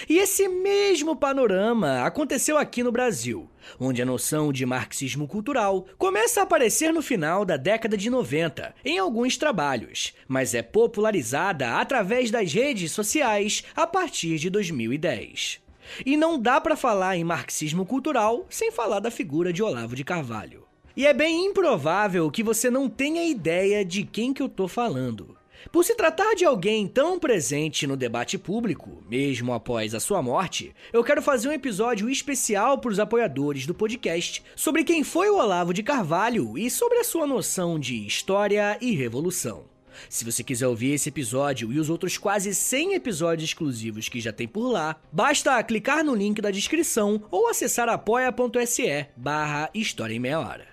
E 0.09 0.19
esse 0.19 0.49
mesmo 0.49 1.15
panorama 1.15 2.03
aconteceu 2.03 2.57
aqui 2.57 2.83
no 2.83 2.93
Brasil, 2.93 3.51
onde 3.79 4.01
a 4.01 4.07
noção 4.07 4.53
de 4.53 4.65
marxismo 4.65 5.27
cultural 5.27 5.87
começa 5.99 6.41
a 6.41 6.43
aparecer 6.45 6.93
no 6.93 7.03
final 7.03 7.45
da 7.45 7.57
década 7.57 7.97
de 7.97 8.09
90 8.09 8.75
em 8.85 8.99
alguns 8.99 9.37
trabalhos, 9.37 10.15
mas 10.27 10.55
é 10.55 10.63
popularizada 10.63 11.77
através 11.77 12.31
das 12.31 12.53
redes 12.53 12.93
sociais 12.93 13.65
a 13.75 13.87
partir 13.87 14.39
de 14.39 14.49
2010. 14.49 15.61
E 16.05 16.17
não 16.17 16.39
dá 16.39 16.61
para 16.61 16.77
falar 16.77 17.17
em 17.17 17.25
marxismo 17.25 17.85
cultural 17.85 18.47
sem 18.49 18.71
falar 18.71 19.01
da 19.01 19.11
figura 19.11 19.53
de 19.53 19.63
Olavo 19.63 19.97
de 19.97 20.05
Carvalho. 20.05 20.65
E 20.97 21.07
é 21.07 21.15
bem 21.15 21.47
improvável 21.47 22.31
que 22.31 22.43
você 22.43 22.71
não 22.71 22.89
tenha 22.89 23.25
ideia 23.25 23.85
de 23.85 24.05
quem 24.05 24.35
que 24.35 24.43
eu 24.43 24.49
tô 24.49 24.69
falando. 24.69 25.37
Por 25.71 25.85
se 25.85 25.95
tratar 25.95 26.35
de 26.35 26.45
alguém 26.45 26.87
tão 26.87 27.19
presente 27.19 27.87
no 27.87 27.97
debate 27.97 28.37
público, 28.37 29.03
mesmo 29.09 29.53
após 29.53 29.95
a 29.95 30.01
sua 30.01 30.21
morte, 30.21 30.75
eu 30.93 31.05
quero 31.05 31.23
fazer 31.23 31.49
um 31.49 31.53
episódio 31.53 32.11
especial 32.11 32.79
para 32.79 32.91
os 32.91 32.99
apoiadores 32.99 33.67
do 33.67 33.75
podcast 33.75 34.43
sobre 34.57 34.85
quem 34.85 35.05
foi 35.05 35.31
o 35.31 35.37
Olavo 35.37 35.73
de 35.73 35.83
Carvalho 35.83 36.59
e 36.59 36.69
sobre 36.69 36.99
a 36.99 37.05
sua 37.05 37.27
noção 37.27 37.79
de 37.79 38.07
história 38.07 38.77
e 38.81 38.93
revolução. 38.93 39.72
Se 40.09 40.25
você 40.25 40.43
quiser 40.43 40.67
ouvir 40.67 40.93
esse 40.93 41.09
episódio 41.09 41.73
e 41.73 41.79
os 41.79 41.91
outros 41.91 42.19
quase 42.19 42.55
100 42.55 42.95
episódios 42.95 43.51
exclusivos 43.51 44.09
que 44.09 44.21
já 44.21 44.33
tem 44.33 44.49
por 44.49 44.69
lá, 44.69 44.97
basta 45.13 45.63
clicar 45.63 46.05
no 46.05 46.15
link 46.15 46.41
da 46.41 46.51
descrição 46.51 47.23
ou 47.31 47.49
acessar 47.49 47.89
apoia.se 47.89 49.07
barra 49.17 49.71
História 49.75 50.15
em 50.15 50.19
Meia 50.19 50.41
Hora. 50.41 50.67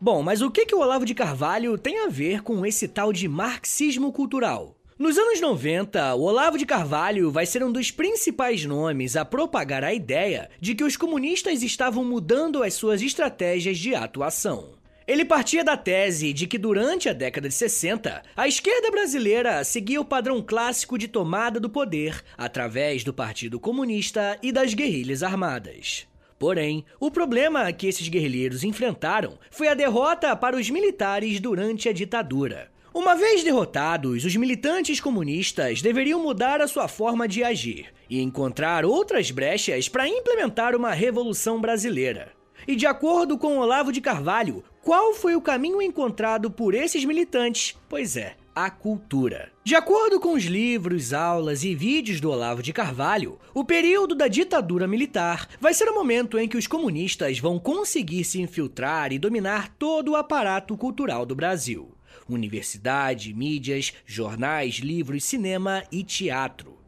Bom, 0.00 0.22
mas 0.22 0.42
o 0.42 0.50
que, 0.50 0.66
que 0.66 0.74
o 0.74 0.80
Olavo 0.80 1.06
de 1.06 1.14
Carvalho 1.14 1.78
tem 1.78 2.04
a 2.04 2.08
ver 2.08 2.42
com 2.42 2.66
esse 2.66 2.86
tal 2.86 3.12
de 3.12 3.26
marxismo 3.26 4.12
cultural? 4.12 4.76
Nos 4.98 5.18
anos 5.18 5.40
90, 5.42 6.14
o 6.14 6.22
Olavo 6.22 6.56
de 6.56 6.64
Carvalho 6.64 7.30
vai 7.30 7.44
ser 7.44 7.62
um 7.62 7.70
dos 7.70 7.90
principais 7.90 8.64
nomes 8.64 9.14
a 9.14 9.26
propagar 9.26 9.84
a 9.84 9.92
ideia 9.92 10.48
de 10.58 10.74
que 10.74 10.82
os 10.82 10.96
comunistas 10.96 11.62
estavam 11.62 12.02
mudando 12.02 12.62
as 12.62 12.72
suas 12.72 13.02
estratégias 13.02 13.76
de 13.78 13.94
atuação. 13.94 14.70
Ele 15.06 15.24
partia 15.24 15.62
da 15.62 15.76
tese 15.76 16.32
de 16.32 16.48
que 16.48 16.58
durante 16.58 17.08
a 17.08 17.12
década 17.12 17.48
de 17.48 17.54
60, 17.54 18.22
a 18.36 18.48
esquerda 18.48 18.90
brasileira 18.90 19.62
seguia 19.62 20.00
o 20.00 20.04
padrão 20.04 20.42
clássico 20.42 20.98
de 20.98 21.06
tomada 21.06 21.60
do 21.60 21.70
poder 21.70 22.24
através 22.36 23.04
do 23.04 23.14
Partido 23.14 23.60
Comunista 23.60 24.36
e 24.42 24.50
das 24.50 24.74
guerrilhas 24.74 25.22
armadas. 25.22 26.08
Porém, 26.36 26.84
o 26.98 27.08
problema 27.08 27.72
que 27.72 27.86
esses 27.86 28.08
guerrilheiros 28.08 28.64
enfrentaram 28.64 29.38
foi 29.48 29.68
a 29.68 29.74
derrota 29.74 30.34
para 30.34 30.56
os 30.56 30.68
militares 30.68 31.38
durante 31.38 31.88
a 31.88 31.92
ditadura. 31.92 32.68
Uma 32.92 33.14
vez 33.14 33.44
derrotados, 33.44 34.24
os 34.24 34.34
militantes 34.34 35.00
comunistas 35.00 35.80
deveriam 35.80 36.20
mudar 36.20 36.60
a 36.60 36.66
sua 36.66 36.88
forma 36.88 37.28
de 37.28 37.44
agir 37.44 37.92
e 38.10 38.20
encontrar 38.20 38.84
outras 38.84 39.30
brechas 39.30 39.88
para 39.88 40.08
implementar 40.08 40.74
uma 40.74 40.92
revolução 40.92 41.60
brasileira. 41.60 42.32
E 42.66 42.74
de 42.74 42.86
acordo 42.86 43.38
com 43.38 43.58
Olavo 43.58 43.92
de 43.92 44.00
Carvalho, 44.00 44.64
qual 44.86 45.12
foi 45.12 45.34
o 45.34 45.40
caminho 45.40 45.82
encontrado 45.82 46.48
por 46.48 46.72
esses 46.72 47.04
militantes? 47.04 47.76
Pois 47.88 48.16
é, 48.16 48.36
a 48.54 48.70
cultura. 48.70 49.50
De 49.64 49.74
acordo 49.74 50.20
com 50.20 50.32
os 50.32 50.44
livros, 50.44 51.12
aulas 51.12 51.64
e 51.64 51.74
vídeos 51.74 52.20
do 52.20 52.30
Olavo 52.30 52.62
de 52.62 52.72
Carvalho, 52.72 53.36
o 53.52 53.64
período 53.64 54.14
da 54.14 54.28
ditadura 54.28 54.86
militar 54.86 55.48
vai 55.60 55.74
ser 55.74 55.88
o 55.88 55.94
momento 55.96 56.38
em 56.38 56.46
que 56.46 56.56
os 56.56 56.68
comunistas 56.68 57.40
vão 57.40 57.58
conseguir 57.58 58.22
se 58.22 58.40
infiltrar 58.40 59.12
e 59.12 59.18
dominar 59.18 59.74
todo 59.76 60.12
o 60.12 60.16
aparato 60.16 60.76
cultural 60.76 61.26
do 61.26 61.34
Brasil. 61.34 61.90
Universidade, 62.28 63.34
mídias, 63.34 63.92
jornais, 64.06 64.76
livros, 64.76 65.24
cinema 65.24 65.82
e 65.90 66.04
teatro. 66.04 66.78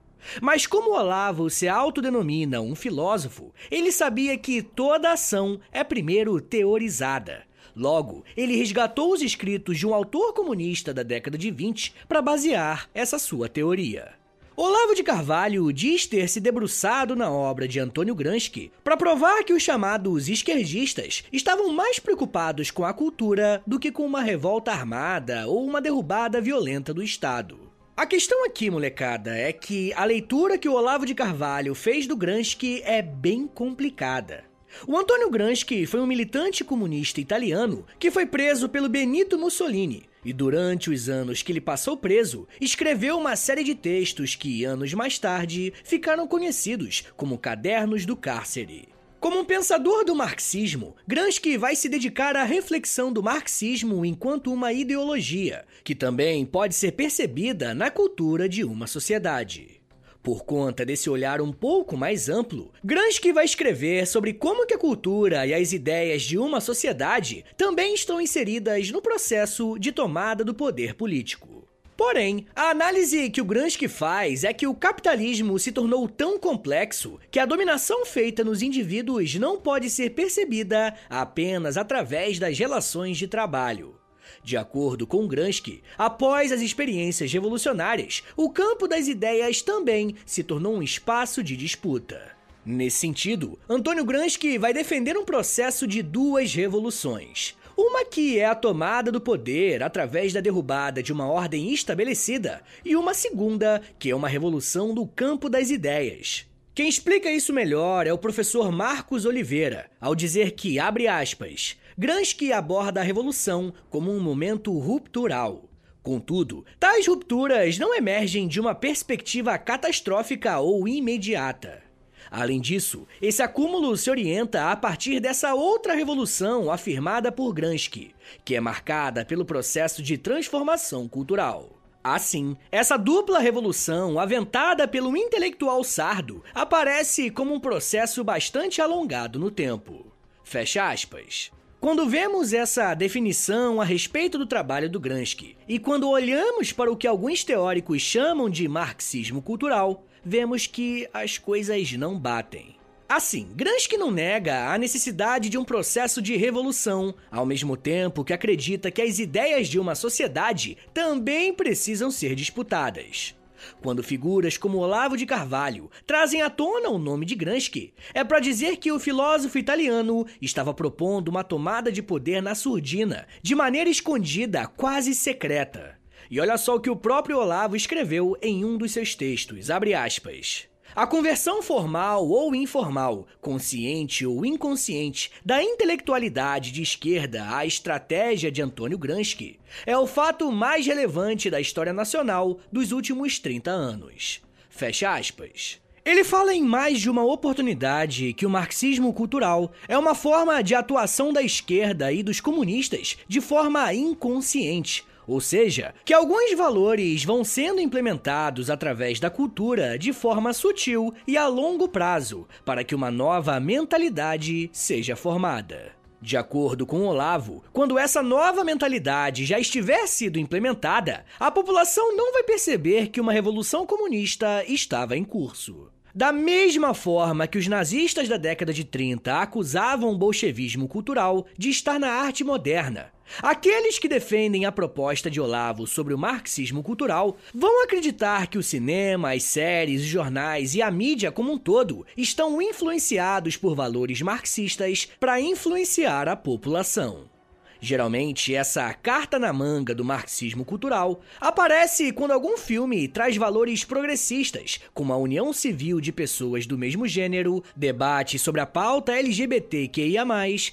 Mas 0.40 0.68
como 0.68 0.96
Olavo 0.96 1.50
se 1.50 1.66
autodenomina 1.66 2.60
um 2.60 2.76
filósofo, 2.76 3.52
ele 3.68 3.90
sabia 3.90 4.38
que 4.38 4.62
toda 4.62 5.10
ação 5.10 5.58
é 5.72 5.82
primeiro 5.82 6.40
teorizada. 6.40 7.47
Logo, 7.78 8.24
ele 8.36 8.56
resgatou 8.56 9.12
os 9.12 9.22
escritos 9.22 9.78
de 9.78 9.86
um 9.86 9.94
autor 9.94 10.32
comunista 10.32 10.92
da 10.92 11.04
década 11.04 11.38
de 11.38 11.48
20 11.48 11.94
para 12.08 12.20
basear 12.20 12.90
essa 12.92 13.20
sua 13.20 13.48
teoria. 13.48 14.14
Olavo 14.56 14.96
de 14.96 15.04
Carvalho 15.04 15.72
diz 15.72 16.04
ter 16.04 16.28
se 16.28 16.40
debruçado 16.40 17.14
na 17.14 17.30
obra 17.30 17.68
de 17.68 17.78
Antônio 17.78 18.16
Gramsci 18.16 18.72
para 18.82 18.96
provar 18.96 19.44
que 19.44 19.52
os 19.52 19.62
chamados 19.62 20.28
esquerdistas 20.28 21.22
estavam 21.32 21.72
mais 21.72 22.00
preocupados 22.00 22.72
com 22.72 22.84
a 22.84 22.92
cultura 22.92 23.62
do 23.64 23.78
que 23.78 23.92
com 23.92 24.04
uma 24.04 24.20
revolta 24.20 24.72
armada 24.72 25.46
ou 25.46 25.64
uma 25.64 25.80
derrubada 25.80 26.40
violenta 26.40 26.92
do 26.92 27.04
Estado. 27.04 27.70
A 27.96 28.04
questão 28.04 28.44
aqui, 28.44 28.68
molecada, 28.68 29.36
é 29.36 29.52
que 29.52 29.92
a 29.92 30.04
leitura 30.04 30.58
que 30.58 30.68
o 30.68 30.74
Olavo 30.74 31.06
de 31.06 31.14
Carvalho 31.14 31.76
fez 31.76 32.08
do 32.08 32.16
Gramsci 32.16 32.82
é 32.84 33.00
bem 33.00 33.46
complicada. 33.46 34.47
O 34.86 34.96
Antônio 34.96 35.30
Gramsci 35.30 35.86
foi 35.86 36.00
um 36.00 36.06
militante 36.06 36.64
comunista 36.64 37.20
italiano 37.20 37.84
que 37.98 38.10
foi 38.10 38.26
preso 38.26 38.68
pelo 38.68 38.88
Benito 38.88 39.38
Mussolini 39.38 40.08
e 40.24 40.32
durante 40.32 40.90
os 40.90 41.08
anos 41.08 41.42
que 41.42 41.52
ele 41.52 41.60
passou 41.60 41.96
preso, 41.96 42.46
escreveu 42.60 43.16
uma 43.16 43.36
série 43.36 43.64
de 43.64 43.74
textos 43.74 44.34
que 44.34 44.64
anos 44.64 44.92
mais 44.92 45.18
tarde 45.18 45.72
ficaram 45.84 46.26
conhecidos 46.26 47.04
como 47.16 47.38
Cadernos 47.38 48.04
do 48.04 48.16
Cárcere. 48.16 48.88
Como 49.20 49.40
um 49.40 49.44
pensador 49.44 50.04
do 50.04 50.14
marxismo, 50.14 50.94
Gramsci 51.06 51.56
vai 51.56 51.74
se 51.74 51.88
dedicar 51.88 52.36
à 52.36 52.44
reflexão 52.44 53.12
do 53.12 53.22
marxismo 53.22 54.04
enquanto 54.04 54.52
uma 54.52 54.72
ideologia, 54.72 55.64
que 55.82 55.94
também 55.94 56.46
pode 56.46 56.74
ser 56.74 56.92
percebida 56.92 57.74
na 57.74 57.90
cultura 57.90 58.48
de 58.48 58.62
uma 58.62 58.86
sociedade. 58.86 59.77
Por 60.22 60.44
conta 60.44 60.84
desse 60.84 61.08
olhar 61.08 61.40
um 61.40 61.52
pouco 61.52 61.96
mais 61.96 62.28
amplo, 62.28 62.72
Gramsci 62.84 63.32
vai 63.32 63.44
escrever 63.44 64.06
sobre 64.06 64.32
como 64.32 64.66
que 64.66 64.74
a 64.74 64.78
cultura 64.78 65.46
e 65.46 65.54
as 65.54 65.72
ideias 65.72 66.22
de 66.22 66.36
uma 66.36 66.60
sociedade 66.60 67.44
também 67.56 67.94
estão 67.94 68.20
inseridas 68.20 68.90
no 68.90 69.00
processo 69.00 69.78
de 69.78 69.92
tomada 69.92 70.44
do 70.44 70.54
poder 70.54 70.94
político. 70.94 71.66
Porém, 71.96 72.46
a 72.54 72.70
análise 72.70 73.28
que 73.28 73.40
o 73.40 73.44
Gramsci 73.44 73.88
faz 73.88 74.44
é 74.44 74.52
que 74.52 74.68
o 74.68 74.74
capitalismo 74.74 75.58
se 75.58 75.72
tornou 75.72 76.08
tão 76.08 76.38
complexo 76.38 77.18
que 77.28 77.40
a 77.40 77.44
dominação 77.44 78.06
feita 78.06 78.44
nos 78.44 78.62
indivíduos 78.62 79.34
não 79.34 79.58
pode 79.58 79.90
ser 79.90 80.10
percebida 80.10 80.94
apenas 81.10 81.76
através 81.76 82.38
das 82.38 82.56
relações 82.56 83.18
de 83.18 83.26
trabalho. 83.26 83.97
De 84.42 84.56
acordo 84.56 85.06
com 85.06 85.26
Gramsci, 85.26 85.82
após 85.96 86.52
as 86.52 86.60
experiências 86.60 87.32
revolucionárias, 87.32 88.22
o 88.36 88.50
campo 88.50 88.88
das 88.88 89.08
ideias 89.08 89.62
também 89.62 90.14
se 90.24 90.42
tornou 90.42 90.74
um 90.76 90.82
espaço 90.82 91.42
de 91.42 91.56
disputa. 91.56 92.36
Nesse 92.64 92.98
sentido, 92.98 93.58
Antônio 93.68 94.04
Gramsci 94.04 94.58
vai 94.58 94.74
defender 94.74 95.16
um 95.16 95.24
processo 95.24 95.86
de 95.86 96.02
duas 96.02 96.54
revoluções. 96.54 97.56
Uma 97.76 98.04
que 98.04 98.38
é 98.38 98.44
a 98.44 98.54
tomada 98.54 99.12
do 99.12 99.20
poder 99.20 99.82
através 99.82 100.32
da 100.32 100.40
derrubada 100.40 101.02
de 101.02 101.12
uma 101.12 101.28
ordem 101.28 101.72
estabelecida, 101.72 102.60
e 102.84 102.96
uma 102.96 103.14
segunda, 103.14 103.80
que 103.98 104.10
é 104.10 104.16
uma 104.16 104.28
revolução 104.28 104.92
do 104.92 105.06
campo 105.06 105.48
das 105.48 105.70
ideias. 105.70 106.44
Quem 106.74 106.88
explica 106.88 107.30
isso 107.30 107.52
melhor 107.52 108.06
é 108.06 108.12
o 108.12 108.18
professor 108.18 108.70
Marcos 108.70 109.24
Oliveira, 109.24 109.90
ao 110.00 110.14
dizer 110.14 110.52
que, 110.52 110.78
abre 110.78 111.08
aspas, 111.08 111.76
Gramsci 111.98 112.52
aborda 112.52 113.00
a 113.00 113.02
revolução 113.02 113.74
como 113.90 114.12
um 114.12 114.20
momento 114.20 114.72
ruptural. 114.78 115.64
Contudo, 116.00 116.64
tais 116.78 117.08
rupturas 117.08 117.76
não 117.76 117.92
emergem 117.92 118.46
de 118.46 118.60
uma 118.60 118.72
perspectiva 118.72 119.58
catastrófica 119.58 120.60
ou 120.60 120.86
imediata. 120.86 121.82
Além 122.30 122.60
disso, 122.60 123.04
esse 123.20 123.42
acúmulo 123.42 123.96
se 123.96 124.08
orienta 124.08 124.70
a 124.70 124.76
partir 124.76 125.18
dessa 125.18 125.54
outra 125.54 125.92
revolução 125.92 126.70
afirmada 126.70 127.32
por 127.32 127.52
Gramsci, 127.52 128.14
que 128.44 128.54
é 128.54 128.60
marcada 128.60 129.24
pelo 129.24 129.44
processo 129.44 130.00
de 130.00 130.16
transformação 130.16 131.08
cultural. 131.08 131.80
Assim, 132.04 132.56
essa 132.70 132.96
dupla 132.96 133.40
revolução, 133.40 134.20
aventada 134.20 134.86
pelo 134.86 135.16
intelectual 135.16 135.82
sardo, 135.82 136.44
aparece 136.54 137.28
como 137.28 137.52
um 137.52 137.58
processo 137.58 138.22
bastante 138.22 138.80
alongado 138.80 139.36
no 139.36 139.50
tempo. 139.50 140.06
Fecha 140.44 140.88
aspas. 140.88 141.50
Quando 141.80 142.08
vemos 142.08 142.52
essa 142.52 142.92
definição 142.92 143.80
a 143.80 143.84
respeito 143.84 144.36
do 144.36 144.44
trabalho 144.44 144.90
do 144.90 144.98
Gramsci 144.98 145.56
e 145.68 145.78
quando 145.78 146.10
olhamos 146.10 146.72
para 146.72 146.90
o 146.90 146.96
que 146.96 147.06
alguns 147.06 147.44
teóricos 147.44 148.02
chamam 148.02 148.50
de 148.50 148.66
marxismo 148.66 149.40
cultural, 149.40 150.04
vemos 150.24 150.66
que 150.66 151.08
as 151.14 151.38
coisas 151.38 151.92
não 151.92 152.18
batem. 152.18 152.74
Assim, 153.08 153.48
Gramsci 153.54 153.96
não 153.96 154.10
nega 154.10 154.72
a 154.72 154.76
necessidade 154.76 155.48
de 155.48 155.56
um 155.56 155.64
processo 155.64 156.20
de 156.20 156.36
revolução, 156.36 157.14
ao 157.30 157.46
mesmo 157.46 157.76
tempo 157.76 158.24
que 158.24 158.32
acredita 158.32 158.90
que 158.90 159.00
as 159.00 159.20
ideias 159.20 159.68
de 159.68 159.78
uma 159.78 159.94
sociedade 159.94 160.76
também 160.92 161.54
precisam 161.54 162.10
ser 162.10 162.34
disputadas. 162.34 163.37
Quando 163.82 164.02
figuras 164.02 164.56
como 164.56 164.78
Olavo 164.78 165.16
de 165.16 165.26
Carvalho 165.26 165.90
trazem 166.06 166.42
à 166.42 166.50
tona 166.50 166.88
o 166.88 166.98
nome 166.98 167.24
de 167.24 167.34
Gramsci, 167.34 167.92
é 168.14 168.24
para 168.24 168.40
dizer 168.40 168.76
que 168.76 168.92
o 168.92 168.98
filósofo 168.98 169.58
italiano 169.58 170.26
estava 170.40 170.74
propondo 170.74 171.28
uma 171.28 171.44
tomada 171.44 171.90
de 171.90 172.02
poder 172.02 172.42
na 172.42 172.54
surdina, 172.54 173.26
de 173.42 173.54
maneira 173.54 173.90
escondida, 173.90 174.66
quase 174.66 175.14
secreta. 175.14 175.98
E 176.30 176.40
olha 176.40 176.58
só 176.58 176.76
o 176.76 176.80
que 176.80 176.90
o 176.90 176.96
próprio 176.96 177.38
Olavo 177.38 177.74
escreveu 177.74 178.36
em 178.42 178.64
um 178.64 178.76
dos 178.76 178.92
seus 178.92 179.14
textos, 179.14 179.70
abre 179.70 179.94
aspas. 179.94 180.68
A 180.98 181.06
conversão 181.06 181.62
formal 181.62 182.28
ou 182.28 182.52
informal, 182.56 183.24
consciente 183.40 184.26
ou 184.26 184.44
inconsciente, 184.44 185.30
da 185.44 185.62
intelectualidade 185.62 186.72
de 186.72 186.82
esquerda 186.82 187.54
à 187.56 187.64
estratégia 187.64 188.50
de 188.50 188.60
Antônio 188.60 188.98
Gramsci 188.98 189.60
é 189.86 189.96
o 189.96 190.08
fato 190.08 190.50
mais 190.50 190.84
relevante 190.88 191.48
da 191.48 191.60
história 191.60 191.92
nacional 191.92 192.58
dos 192.72 192.90
últimos 192.90 193.38
30 193.38 193.70
anos. 193.70 194.42
Fecha 194.68 195.14
aspas. 195.14 195.80
Ele 196.04 196.24
fala 196.24 196.52
em 196.52 196.64
mais 196.64 197.00
de 197.00 197.08
uma 197.08 197.22
oportunidade 197.22 198.32
que 198.32 198.44
o 198.44 198.50
marxismo 198.50 199.12
cultural 199.12 199.70
é 199.86 199.96
uma 199.96 200.16
forma 200.16 200.60
de 200.64 200.74
atuação 200.74 201.32
da 201.32 201.44
esquerda 201.44 202.10
e 202.10 202.24
dos 202.24 202.40
comunistas 202.40 203.16
de 203.28 203.40
forma 203.40 203.94
inconsciente, 203.94 205.06
ou 205.28 205.40
seja, 205.40 205.94
que 206.04 206.14
alguns 206.14 206.56
valores 206.56 207.22
vão 207.22 207.44
sendo 207.44 207.80
implementados 207.80 208.70
através 208.70 209.20
da 209.20 209.28
cultura 209.28 209.98
de 209.98 210.12
forma 210.12 210.54
sutil 210.54 211.14
e 211.26 211.36
a 211.36 211.46
longo 211.46 211.86
prazo, 211.86 212.48
para 212.64 212.82
que 212.82 212.94
uma 212.94 213.10
nova 213.10 213.60
mentalidade 213.60 214.70
seja 214.72 215.14
formada. 215.14 215.92
De 216.20 216.36
acordo 216.36 216.84
com 216.84 217.04
Olavo, 217.04 217.62
quando 217.72 217.96
essa 217.96 218.22
nova 218.22 218.64
mentalidade 218.64 219.44
já 219.44 219.60
estiver 219.60 220.06
sido 220.08 220.38
implementada, 220.38 221.24
a 221.38 221.48
população 221.48 222.16
não 222.16 222.32
vai 222.32 222.42
perceber 222.42 223.08
que 223.08 223.20
uma 223.20 223.32
revolução 223.32 223.86
comunista 223.86 224.64
estava 224.66 225.16
em 225.16 225.22
curso. 225.22 225.90
Da 226.12 226.32
mesma 226.32 226.94
forma 226.94 227.46
que 227.46 227.58
os 227.58 227.68
nazistas 227.68 228.28
da 228.28 228.36
década 228.36 228.72
de 228.72 228.82
30 228.82 229.40
acusavam 229.40 230.10
o 230.10 230.18
bolchevismo 230.18 230.88
cultural 230.88 231.46
de 231.56 231.70
estar 231.70 232.00
na 232.00 232.08
arte 232.08 232.42
moderna, 232.42 233.12
Aqueles 233.42 233.98
que 233.98 234.08
defendem 234.08 234.64
a 234.64 234.72
proposta 234.72 235.30
de 235.30 235.40
Olavo 235.40 235.86
sobre 235.86 236.14
o 236.14 236.18
marxismo 236.18 236.82
cultural 236.82 237.36
vão 237.54 237.82
acreditar 237.82 238.46
que 238.46 238.58
o 238.58 238.62
cinema, 238.62 239.32
as 239.32 239.42
séries, 239.42 240.02
os 240.02 240.08
jornais 240.08 240.74
e 240.74 240.82
a 240.82 240.90
mídia 240.90 241.30
como 241.30 241.52
um 241.52 241.58
todo 241.58 242.06
estão 242.16 242.60
influenciados 242.60 243.56
por 243.56 243.74
valores 243.74 244.20
marxistas 244.22 245.08
para 245.20 245.40
influenciar 245.40 246.28
a 246.28 246.36
população. 246.36 247.37
Geralmente, 247.80 248.54
essa 248.54 248.92
carta 248.92 249.38
na 249.38 249.52
manga 249.52 249.94
do 249.94 250.04
marxismo 250.04 250.64
cultural 250.64 251.20
aparece 251.40 252.12
quando 252.12 252.32
algum 252.32 252.56
filme 252.56 253.06
traz 253.06 253.36
valores 253.36 253.84
progressistas, 253.84 254.80
como 254.92 255.12
a 255.12 255.16
união 255.16 255.52
civil 255.52 256.00
de 256.00 256.12
pessoas 256.12 256.66
do 256.66 256.76
mesmo 256.76 257.06
gênero, 257.06 257.62
debate 257.76 258.38
sobre 258.38 258.60
a 258.60 258.66
pauta 258.66 259.12
LGBTQIA, 259.12 260.24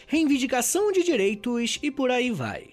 reivindicação 0.08 0.92
de 0.92 1.04
direitos 1.04 1.78
e 1.84 1.92
por 1.92 2.10
aí 2.10 2.32
vai. 2.32 2.70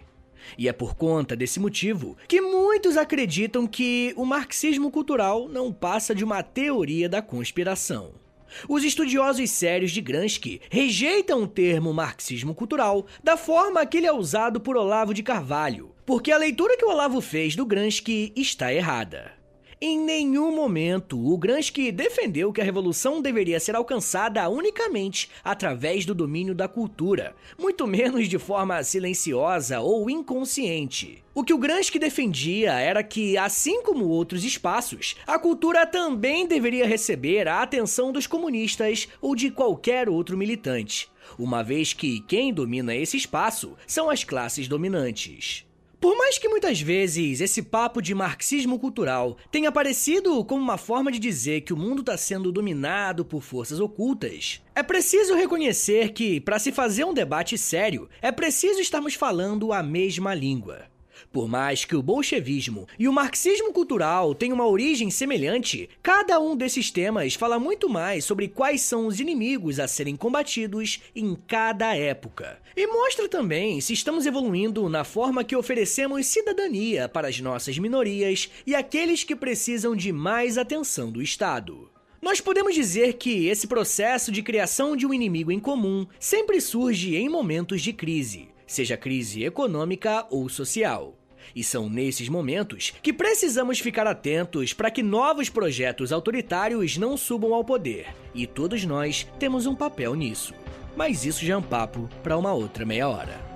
E 0.56 0.68
é 0.68 0.72
por 0.72 0.94
conta 0.94 1.36
desse 1.36 1.60
motivo 1.60 2.16
que 2.26 2.40
muitos 2.40 2.96
acreditam 2.96 3.66
que 3.66 4.12
o 4.16 4.24
marxismo 4.24 4.90
cultural 4.90 5.48
não 5.48 5.72
passa 5.72 6.14
de 6.14 6.24
uma 6.24 6.42
teoria 6.42 7.08
da 7.08 7.22
conspiração. 7.22 8.21
Os 8.68 8.84
estudiosos 8.84 9.50
sérios 9.50 9.90
de 9.90 10.00
Gramsci 10.00 10.60
rejeitam 10.70 11.42
o 11.42 11.46
termo 11.46 11.92
marxismo 11.92 12.54
cultural 12.54 13.06
da 13.22 13.36
forma 13.36 13.84
que 13.86 13.98
ele 13.98 14.06
é 14.06 14.12
usado 14.12 14.60
por 14.60 14.76
Olavo 14.76 15.12
de 15.12 15.22
Carvalho, 15.22 15.94
porque 16.06 16.30
a 16.30 16.38
leitura 16.38 16.76
que 16.76 16.84
o 16.84 16.90
Olavo 16.90 17.20
fez 17.20 17.56
do 17.56 17.66
Gramsci 17.66 18.32
está 18.36 18.72
errada. 18.72 19.41
Em 19.84 19.98
nenhum 19.98 20.54
momento 20.54 21.18
o 21.18 21.36
Gramsci 21.36 21.90
defendeu 21.90 22.52
que 22.52 22.60
a 22.60 22.64
revolução 22.64 23.20
deveria 23.20 23.58
ser 23.58 23.74
alcançada 23.74 24.48
unicamente 24.48 25.28
através 25.42 26.06
do 26.06 26.14
domínio 26.14 26.54
da 26.54 26.68
cultura, 26.68 27.34
muito 27.58 27.84
menos 27.84 28.28
de 28.28 28.38
forma 28.38 28.80
silenciosa 28.84 29.80
ou 29.80 30.08
inconsciente. 30.08 31.24
O 31.34 31.42
que 31.42 31.52
o 31.52 31.58
Gramsci 31.58 31.98
defendia 31.98 32.74
era 32.74 33.02
que, 33.02 33.36
assim 33.36 33.82
como 33.82 34.06
outros 34.06 34.44
espaços, 34.44 35.16
a 35.26 35.36
cultura 35.36 35.84
também 35.84 36.46
deveria 36.46 36.86
receber 36.86 37.48
a 37.48 37.60
atenção 37.60 38.12
dos 38.12 38.28
comunistas 38.28 39.08
ou 39.20 39.34
de 39.34 39.50
qualquer 39.50 40.08
outro 40.08 40.36
militante, 40.36 41.10
uma 41.36 41.60
vez 41.60 41.92
que 41.92 42.20
quem 42.20 42.54
domina 42.54 42.94
esse 42.94 43.16
espaço 43.16 43.76
são 43.84 44.08
as 44.08 44.22
classes 44.22 44.68
dominantes. 44.68 45.66
Por 46.02 46.18
mais 46.18 46.36
que 46.36 46.48
muitas 46.48 46.80
vezes 46.80 47.40
esse 47.40 47.62
papo 47.62 48.02
de 48.02 48.12
marxismo 48.12 48.76
cultural 48.76 49.36
tenha 49.52 49.68
aparecido 49.68 50.44
como 50.44 50.60
uma 50.60 50.76
forma 50.76 51.12
de 51.12 51.18
dizer 51.20 51.60
que 51.60 51.72
o 51.72 51.76
mundo 51.76 52.00
está 52.00 52.16
sendo 52.16 52.50
dominado 52.50 53.24
por 53.24 53.40
forças 53.40 53.78
ocultas, 53.78 54.60
é 54.74 54.82
preciso 54.82 55.36
reconhecer 55.36 56.08
que, 56.12 56.40
para 56.40 56.58
se 56.58 56.72
fazer 56.72 57.04
um 57.04 57.14
debate 57.14 57.56
sério, 57.56 58.08
é 58.20 58.32
preciso 58.32 58.80
estarmos 58.80 59.14
falando 59.14 59.72
a 59.72 59.80
mesma 59.80 60.34
língua. 60.34 60.91
Por 61.32 61.48
mais 61.48 61.84
que 61.84 61.96
o 61.96 62.02
bolchevismo 62.02 62.86
e 62.98 63.08
o 63.08 63.12
marxismo 63.12 63.72
cultural 63.72 64.34
tenham 64.34 64.54
uma 64.54 64.66
origem 64.66 65.10
semelhante, 65.10 65.88
cada 66.02 66.38
um 66.40 66.56
desses 66.56 66.90
temas 66.90 67.34
fala 67.34 67.58
muito 67.58 67.88
mais 67.88 68.24
sobre 68.24 68.48
quais 68.48 68.82
são 68.82 69.06
os 69.06 69.20
inimigos 69.20 69.80
a 69.80 69.88
serem 69.88 70.16
combatidos 70.16 71.00
em 71.14 71.36
cada 71.46 71.94
época. 71.94 72.58
E 72.76 72.86
mostra 72.86 73.28
também 73.28 73.80
se 73.80 73.92
estamos 73.92 74.26
evoluindo 74.26 74.88
na 74.88 75.04
forma 75.04 75.44
que 75.44 75.56
oferecemos 75.56 76.26
cidadania 76.26 77.08
para 77.08 77.28
as 77.28 77.40
nossas 77.40 77.78
minorias 77.78 78.50
e 78.66 78.74
aqueles 78.74 79.24
que 79.24 79.36
precisam 79.36 79.94
de 79.94 80.12
mais 80.12 80.56
atenção 80.56 81.10
do 81.10 81.22
Estado. 81.22 81.90
Nós 82.22 82.40
podemos 82.40 82.72
dizer 82.72 83.14
que 83.14 83.48
esse 83.48 83.66
processo 83.66 84.30
de 84.30 84.44
criação 84.44 84.96
de 84.96 85.04
um 85.04 85.12
inimigo 85.12 85.50
em 85.50 85.58
comum 85.58 86.06
sempre 86.20 86.60
surge 86.60 87.16
em 87.16 87.28
momentos 87.28 87.82
de 87.82 87.92
crise, 87.92 88.48
seja 88.72 88.96
crise 88.96 89.44
econômica 89.44 90.26
ou 90.30 90.48
social. 90.48 91.16
E 91.54 91.62
são 91.62 91.88
nesses 91.88 92.28
momentos 92.28 92.92
que 93.02 93.12
precisamos 93.12 93.78
ficar 93.78 94.06
atentos 94.06 94.72
para 94.72 94.90
que 94.90 95.02
novos 95.02 95.48
projetos 95.48 96.12
autoritários 96.12 96.96
não 96.96 97.16
subam 97.16 97.52
ao 97.52 97.64
poder. 97.64 98.06
E 98.34 98.46
todos 98.46 98.84
nós 98.84 99.26
temos 99.38 99.66
um 99.66 99.74
papel 99.74 100.14
nisso. 100.14 100.54
Mas 100.96 101.24
isso 101.24 101.44
já 101.44 101.54
é 101.54 101.56
um 101.56 101.62
papo 101.62 102.08
para 102.22 102.36
uma 102.36 102.52
outra 102.52 102.84
meia 102.84 103.08
hora. 103.08 103.51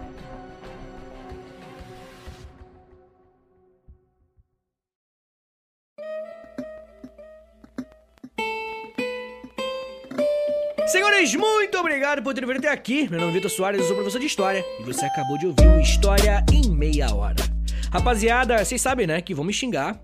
Senhores, 10.86 11.34
muito 11.34 11.76
obrigado 11.78 12.22
por 12.22 12.32
ter 12.32 12.46
vindo 12.46 12.58
até 12.58 12.70
aqui. 12.70 13.08
Meu 13.10 13.18
nome 13.18 13.32
é 13.32 13.34
Vitor 13.34 13.50
Soares, 13.50 13.80
eu 13.80 13.86
sou 13.88 13.96
professor 13.96 14.20
de 14.20 14.26
História 14.26 14.64
e 14.78 14.84
você 14.84 15.04
acabou 15.04 15.36
de 15.36 15.48
ouvir 15.48 15.80
História 15.80 16.44
em 16.52 16.70
Meia 16.70 17.12
Hora. 17.12 17.42
Rapaziada, 17.90 18.64
vocês 18.64 18.80
sabem, 18.80 19.04
né, 19.04 19.20
que 19.20 19.34
vão 19.34 19.44
me 19.44 19.52
xingar. 19.52 20.00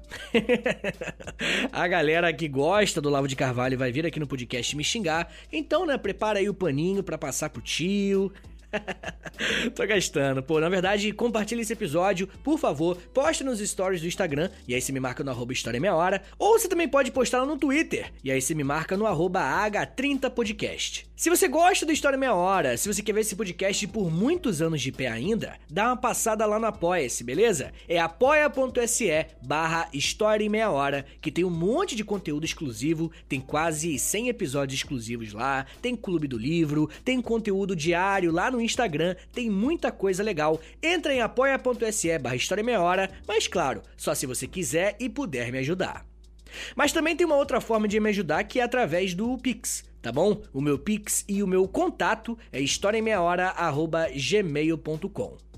a 1.70 1.86
galera 1.86 2.32
que 2.32 2.48
gosta 2.48 3.00
do 3.00 3.08
Lavo 3.08 3.28
de 3.28 3.36
Carvalho 3.36 3.78
vai 3.78 3.92
vir 3.92 4.04
aqui 4.04 4.18
no 4.18 4.26
podcast 4.26 4.76
me 4.76 4.82
xingar. 4.82 5.32
Então, 5.52 5.86
né, 5.86 5.96
prepara 5.96 6.40
aí 6.40 6.48
o 6.48 6.54
paninho 6.54 7.02
para 7.04 7.16
passar 7.16 7.50
pro 7.50 7.62
tio. 7.62 8.32
Tô 9.74 9.86
gastando. 9.86 10.42
Pô, 10.42 10.60
na 10.60 10.68
verdade, 10.68 11.12
compartilhe 11.12 11.62
esse 11.62 11.72
episódio, 11.72 12.28
por 12.42 12.58
favor, 12.58 12.96
poste 13.12 13.44
nos 13.44 13.60
stories 13.60 14.00
do 14.00 14.06
Instagram, 14.06 14.50
e 14.66 14.74
aí 14.74 14.80
você 14.80 14.92
me 14.92 15.00
marca 15.00 15.24
no 15.24 15.30
arroba 15.30 15.52
História 15.52 15.80
Meia 15.80 15.94
Hora, 15.94 16.22
ou 16.38 16.58
você 16.58 16.68
também 16.68 16.88
pode 16.88 17.10
postar 17.10 17.44
no 17.44 17.56
Twitter, 17.56 18.12
e 18.22 18.30
aí 18.30 18.40
você 18.40 18.54
me 18.54 18.64
marca 18.64 18.96
no 18.96 19.06
arroba 19.06 19.40
H30podcast. 19.40 21.06
Se 21.22 21.30
você 21.30 21.46
gosta 21.46 21.86
do 21.86 21.92
História 21.92 22.18
Meia 22.18 22.34
Hora, 22.34 22.76
se 22.76 22.92
você 22.92 23.00
quer 23.02 23.12
ver 23.12 23.20
esse 23.20 23.36
podcast 23.36 23.86
por 23.88 24.10
muitos 24.10 24.60
anos 24.60 24.80
de 24.80 24.90
pé 24.90 25.06
ainda, 25.06 25.56
dá 25.70 25.86
uma 25.86 25.96
passada 25.96 26.44
lá 26.46 26.58
no 26.58 26.66
Apoia-se, 26.66 27.22
beleza? 27.22 27.72
É 27.88 28.00
apoia.se 28.00 29.26
barra 29.46 29.88
História 29.92 30.50
Meia 30.50 30.70
Hora, 30.70 31.06
que 31.20 31.30
tem 31.30 31.44
um 31.44 31.50
monte 31.50 31.94
de 31.94 32.04
conteúdo 32.04 32.44
exclusivo, 32.44 33.12
tem 33.28 33.40
quase 33.40 33.98
100 33.98 34.30
episódios 34.30 34.80
exclusivos 34.80 35.32
lá, 35.32 35.64
tem 35.80 35.94
clube 35.94 36.26
do 36.26 36.36
livro, 36.36 36.90
tem 37.04 37.20
conteúdo 37.20 37.76
diário 37.76 38.32
lá 38.32 38.50
no 38.50 38.60
Instagram, 38.62 39.14
tem 39.32 39.50
muita 39.50 39.92
coisa 39.92 40.22
legal. 40.22 40.60
Entra 40.82 41.14
em 41.14 41.20
apoia.se 41.20 42.18
barra 42.18 42.36
História 42.36 42.64
Meia 42.64 42.80
Hora, 42.80 43.10
mas 43.26 43.46
claro, 43.46 43.82
só 43.96 44.14
se 44.14 44.26
você 44.26 44.46
quiser 44.46 44.96
e 44.98 45.08
puder 45.08 45.52
me 45.52 45.58
ajudar. 45.58 46.06
Mas 46.76 46.92
também 46.92 47.16
tem 47.16 47.26
uma 47.26 47.36
outra 47.36 47.60
forma 47.60 47.88
de 47.88 47.98
me 47.98 48.10
ajudar 48.10 48.44
que 48.44 48.60
é 48.60 48.62
através 48.62 49.14
do 49.14 49.38
Pix 49.38 49.84
tá 50.02 50.10
bom? 50.10 50.42
O 50.52 50.60
meu 50.60 50.76
Pix 50.78 51.24
e 51.28 51.40
o 51.42 51.46
meu 51.46 51.66
contato 51.68 52.36
é 52.50 52.60
historiaemmeiahora.gmail.com. 52.60 55.51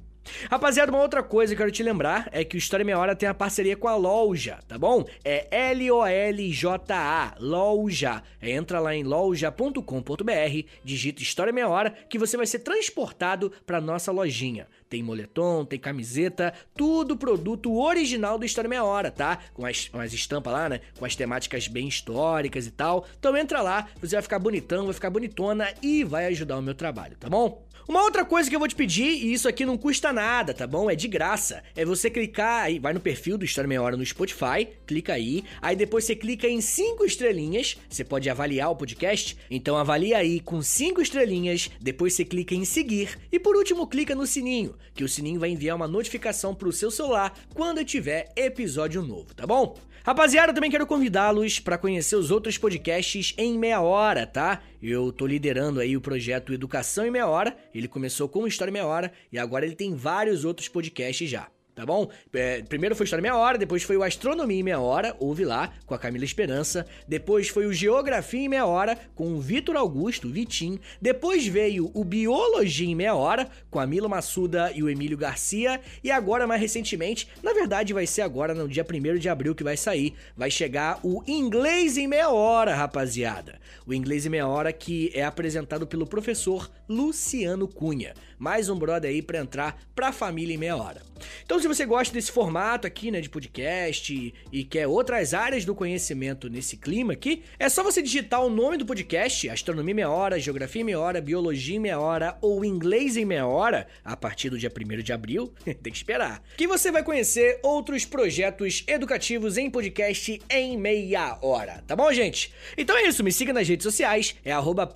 Rapaziada, 0.51 0.91
uma 0.91 1.03
outra 1.03 1.23
coisa 1.23 1.55
que 1.55 1.61
eu 1.61 1.65
quero 1.65 1.75
te 1.75 1.83
lembrar 1.83 2.29
é 2.33 2.45
que 2.45 2.57
o 2.57 2.59
História 2.59 2.85
Meia 2.85 2.99
Hora 2.99 3.15
tem 3.15 3.29
a 3.29 3.35
parceria 3.35 3.77
com 3.77 3.89
a 3.89 3.97
Loja, 3.97 4.59
tá 4.67 4.79
bom? 4.79 5.05
É 5.25 5.47
L-O-L-J-A, 5.71 7.35
Loja. 7.39 8.23
É, 8.41 8.51
entra 8.51 8.81
lá 8.81 8.95
em 8.95 9.03
loja.com.br, 9.03 10.69
digita 10.83 11.23
História 11.23 11.53
Meia 11.53 11.69
Hora, 11.69 11.91
que 12.09 12.19
você 12.19 12.37
vai 12.37 12.47
ser 12.47 12.61
transportado 12.61 13.53
para 13.67 13.81
nossa 13.81 14.13
lojinha. 14.13 14.67
Tem 14.89 15.03
moletom, 15.03 15.65
tem 15.65 15.79
camiseta, 15.79 16.53
tudo 16.75 17.17
produto 17.17 17.77
original 17.77 18.39
do 18.39 18.45
História 18.45 18.69
Meia 18.69 18.85
Hora, 18.85 19.11
tá? 19.11 19.39
Com 19.53 19.67
as, 19.67 19.89
com 19.89 19.99
as 19.99 20.13
estampas 20.13 20.53
lá, 20.53 20.69
né? 20.69 20.81
Com 20.99 21.05
as 21.05 21.17
temáticas 21.17 21.69
bem 21.69 21.89
históricas 21.89 22.67
e 22.67 22.71
tal. 22.71 23.07
Então 23.19 23.37
entra 23.37 23.61
lá, 23.61 23.89
você 24.01 24.17
vai 24.17 24.23
ficar 24.23 24.39
bonitão, 24.39 24.85
vai 24.85 24.95
ficar 24.95 25.11
bonitona 25.11 25.73
e 25.83 26.05
vai 26.05 26.27
ajudar 26.27 26.59
o 26.59 26.63
meu 26.63 26.75
trabalho, 26.75 27.17
tá 27.17 27.29
bom? 27.29 27.65
Uma 27.87 28.03
outra 28.03 28.25
coisa 28.25 28.49
que 28.49 28.57
eu 28.57 28.59
vou 28.59 28.67
te 28.67 28.75
pedir, 28.75 29.05
e 29.05 29.35
isso 29.35 29.47
aqui 29.47 29.67
não 29.67 29.77
custa 29.77 30.11
nada, 30.11 30.55
tá 30.55 30.67
bom? 30.67 30.91
É 30.91 30.95
de 30.95 31.07
graça. 31.07 31.63
É 31.77 31.85
você 31.85 32.09
clicar 32.09 32.65
aí, 32.65 32.79
vai 32.79 32.95
no 32.95 33.01
perfil 33.01 33.37
do 33.37 33.45
História 33.45 33.69
Meia 33.69 33.83
Hora 33.83 33.95
no 33.95 34.07
Spotify, 34.07 34.69
clica 34.87 35.13
aí, 35.13 35.45
aí 35.61 35.77
depois 35.77 36.05
você 36.05 36.17
clica 36.17 36.49
em 36.49 36.63
cinco 36.63 37.05
estrelinhas, 37.05 37.77
você 37.87 38.03
pode 38.03 38.31
avaliar 38.31 38.71
o 38.71 38.77
podcast, 38.77 39.37
então 39.51 39.77
avalia 39.77 40.17
aí 40.17 40.41
com 40.41 40.63
cinco 40.63 41.03
estrelinhas, 41.03 41.71
depois 41.79 42.15
você 42.15 42.25
clica 42.25 42.55
em 42.55 42.65
seguir 42.65 43.19
e 43.31 43.39
por 43.39 43.55
último 43.55 43.87
clica 43.87 44.15
no 44.15 44.27
sininho, 44.27 44.75
que 44.95 45.05
o 45.05 45.09
sininho 45.09 45.41
vai 45.41 45.51
enviar 45.51 45.77
uma 45.77 45.87
notificação 45.87 46.55
pro 46.55 46.73
seu 46.73 46.91
celular 46.91 47.39
quando 47.55 47.85
tiver 47.85 48.33
episódio 48.35 49.03
novo, 49.03 49.35
tá 49.35 49.47
bom? 49.47 49.77
Rapaziada, 50.07 50.51
eu 50.51 50.55
também 50.55 50.71
quero 50.71 50.87
convidá-los 50.87 51.59
para 51.59 51.79
conhecer 51.79 52.15
os 52.15 52.31
outros 52.31 52.59
podcasts 52.59 53.33
em 53.39 53.59
meia 53.59 53.81
hora, 53.81 54.27
tá? 54.27 54.61
Eu 54.83 55.11
tô 55.11 55.27
liderando 55.27 55.81
aí 55.81 55.97
o 55.97 56.01
projeto 56.01 56.53
Educação 56.53 57.07
em 57.07 57.11
Meia 57.11 57.27
Hora. 57.27 57.57
Ele 57.75 57.89
começou 57.89 58.29
com 58.29 58.47
História 58.47 58.71
em 58.71 58.75
Meia 58.75 58.85
Hora 58.85 59.11
e 59.33 59.39
agora 59.39 59.65
ele 59.65 59.75
tem 59.75 59.95
vários 59.95 60.45
outros 60.45 60.69
podcasts 60.69 61.31
já 61.31 61.49
tá 61.75 61.85
bom? 61.85 62.09
É, 62.33 62.63
primeiro 62.63 62.95
foi 62.95 63.05
História 63.05 63.23
Meia 63.23 63.37
Hora, 63.37 63.59
depois 63.59 63.83
foi 63.83 63.97
o 63.97 64.03
Astronomia 64.03 64.61
em 64.61 64.63
Meia 64.63 64.81
Hora, 64.81 65.17
ouve 65.19 65.45
lá, 65.45 65.73
com 65.87 65.95
a 65.95 65.99
Camila 65.99 66.25
Esperança. 66.25 66.87
Depois 67.09 67.49
foi 67.49 67.67
o 67.67 67.73
Geografia 67.73 68.41
em 68.41 68.49
Meia 68.49 68.67
Hora, 68.67 68.97
com 69.15 69.33
o 69.33 69.41
Vitor 69.41 69.77
Augusto, 69.77 70.29
Vitim. 70.29 70.79
Depois 71.01 71.47
veio 71.47 71.91
o 71.95 72.05
Biologia 72.05 72.89
em 72.89 72.95
Meia 72.95 73.15
Hora, 73.15 73.49
com 73.71 73.81
a 73.81 73.87
Mila 73.87 74.09
Massuda 74.09 74.73
e 74.75 74.83
o 74.83 74.89
Emílio 74.89 75.17
Garcia. 75.17 75.81
E 76.03 76.11
agora, 76.11 76.47
mais 76.47 76.61
recentemente, 76.61 77.29
na 77.43 77.53
verdade 77.53 77.93
vai 77.93 78.07
ser 78.07 78.23
agora, 78.23 78.55
no 78.55 78.69
dia 78.69 78.85
1 78.89 79.19
de 79.19 79.29
abril 79.29 79.55
que 79.55 79.65
vai 79.65 79.77
sair, 79.77 80.15
vai 80.37 80.51
chegar 80.51 81.01
o 81.03 81.23
Inglês 81.27 81.97
em 81.97 82.07
Meia 82.07 82.31
Hora, 82.31 82.75
rapaziada. 82.75 83.59
O 83.87 83.93
Inglês 83.93 84.25
em 84.25 84.31
Meia 84.31 84.47
Hora 84.47 84.73
que 84.73 85.11
é 85.15 85.25
apresentado 85.25 85.87
pelo 85.87 86.07
professor 86.07 86.71
Luciano 86.89 87.67
Cunha. 87.67 88.15
Mais 88.39 88.69
um 88.69 88.79
brother 88.79 89.11
aí 89.11 89.23
pra 89.23 89.39
entrar 89.39 89.81
pra 89.95 90.13
família 90.13 90.55
em 90.55 90.59
meia 90.59 90.77
hora. 90.77 91.01
Então, 91.45 91.59
se 91.65 91.69
você 91.69 91.87
gosta 91.87 92.13
desse 92.13 92.31
formato 92.31 92.87
aqui, 92.87 93.11
né, 93.11 93.23
de 93.23 93.31
podcast 93.31 94.15
e, 94.15 94.35
e 94.53 94.65
quer 94.65 94.87
outras 94.87 95.33
áreas 95.33 95.65
do 95.65 95.75
conhecimento 95.75 96.51
nesse 96.51 96.77
clima 96.77 97.15
aqui, 97.15 97.43
é 97.59 97.71
só 97.71 97.83
você 97.83 98.03
digitar 98.03 98.45
o 98.45 98.51
nome 98.51 98.77
do 98.77 98.85
podcast, 98.85 99.49
Astronomia 99.49 99.95
Meia 99.95 100.11
Hora, 100.11 100.39
Geografia 100.39 100.85
Meia 100.85 101.01
Hora, 101.01 101.23
Biologia 101.23 101.81
Meia 101.81 101.99
Hora 101.99 102.37
ou 102.43 102.67
Inglês 102.67 103.17
em 103.17 103.25
Meia 103.25 103.47
Hora, 103.47 103.87
a 104.05 104.15
partir 104.15 104.51
do 104.51 104.59
dia 104.59 104.71
1 104.71 105.03
de 105.03 105.11
abril, 105.11 105.55
tem 105.65 105.91
que 105.91 105.97
esperar, 105.97 106.43
que 106.55 106.67
você 106.67 106.93
vai 106.93 107.03
conhecer 107.03 107.61
outros 107.63 108.05
projetos 108.05 108.85
educativos 108.87 109.57
em 109.57 109.71
podcast 109.71 110.43
em 110.51 110.77
meia 110.77 111.39
hora, 111.41 111.83
tá 111.87 111.97
bom, 111.97 112.13
gente? 112.13 112.53
Então 112.77 112.95
é 112.95 113.09
isso, 113.09 113.25
me 113.25 113.33
siga 113.33 113.55
nas 113.55 113.67
redes 113.67 113.85
sociais, 113.85 114.35
é 114.45 114.53
arroba 114.53 114.87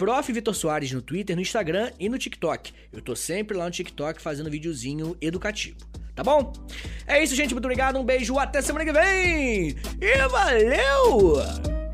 no 0.93 1.01
Twitter, 1.01 1.35
no 1.35 1.41
Instagram 1.41 1.91
e 1.99 2.11
no 2.11 2.19
TikTok. 2.19 2.75
Eu 2.93 3.01
tô 3.01 3.17
sempre 3.17 3.57
lá 3.57 3.65
no 3.65 3.71
TikTok 3.71 4.21
fazendo 4.21 4.51
videozinho 4.51 5.17
educativo 5.19 5.79
tá 6.19 6.25
bom? 6.25 6.53
É 7.07 7.23
isso, 7.23 7.37
gente. 7.37 7.55
Muito 7.55 7.65
obrigado, 7.65 7.97
um 7.97 8.05
beijo, 8.05 8.37
até 8.41 8.61
semana 8.61 8.85
que 8.85 8.93
vem! 8.93 9.77
E 10.01 10.29
valeu! 10.29 11.88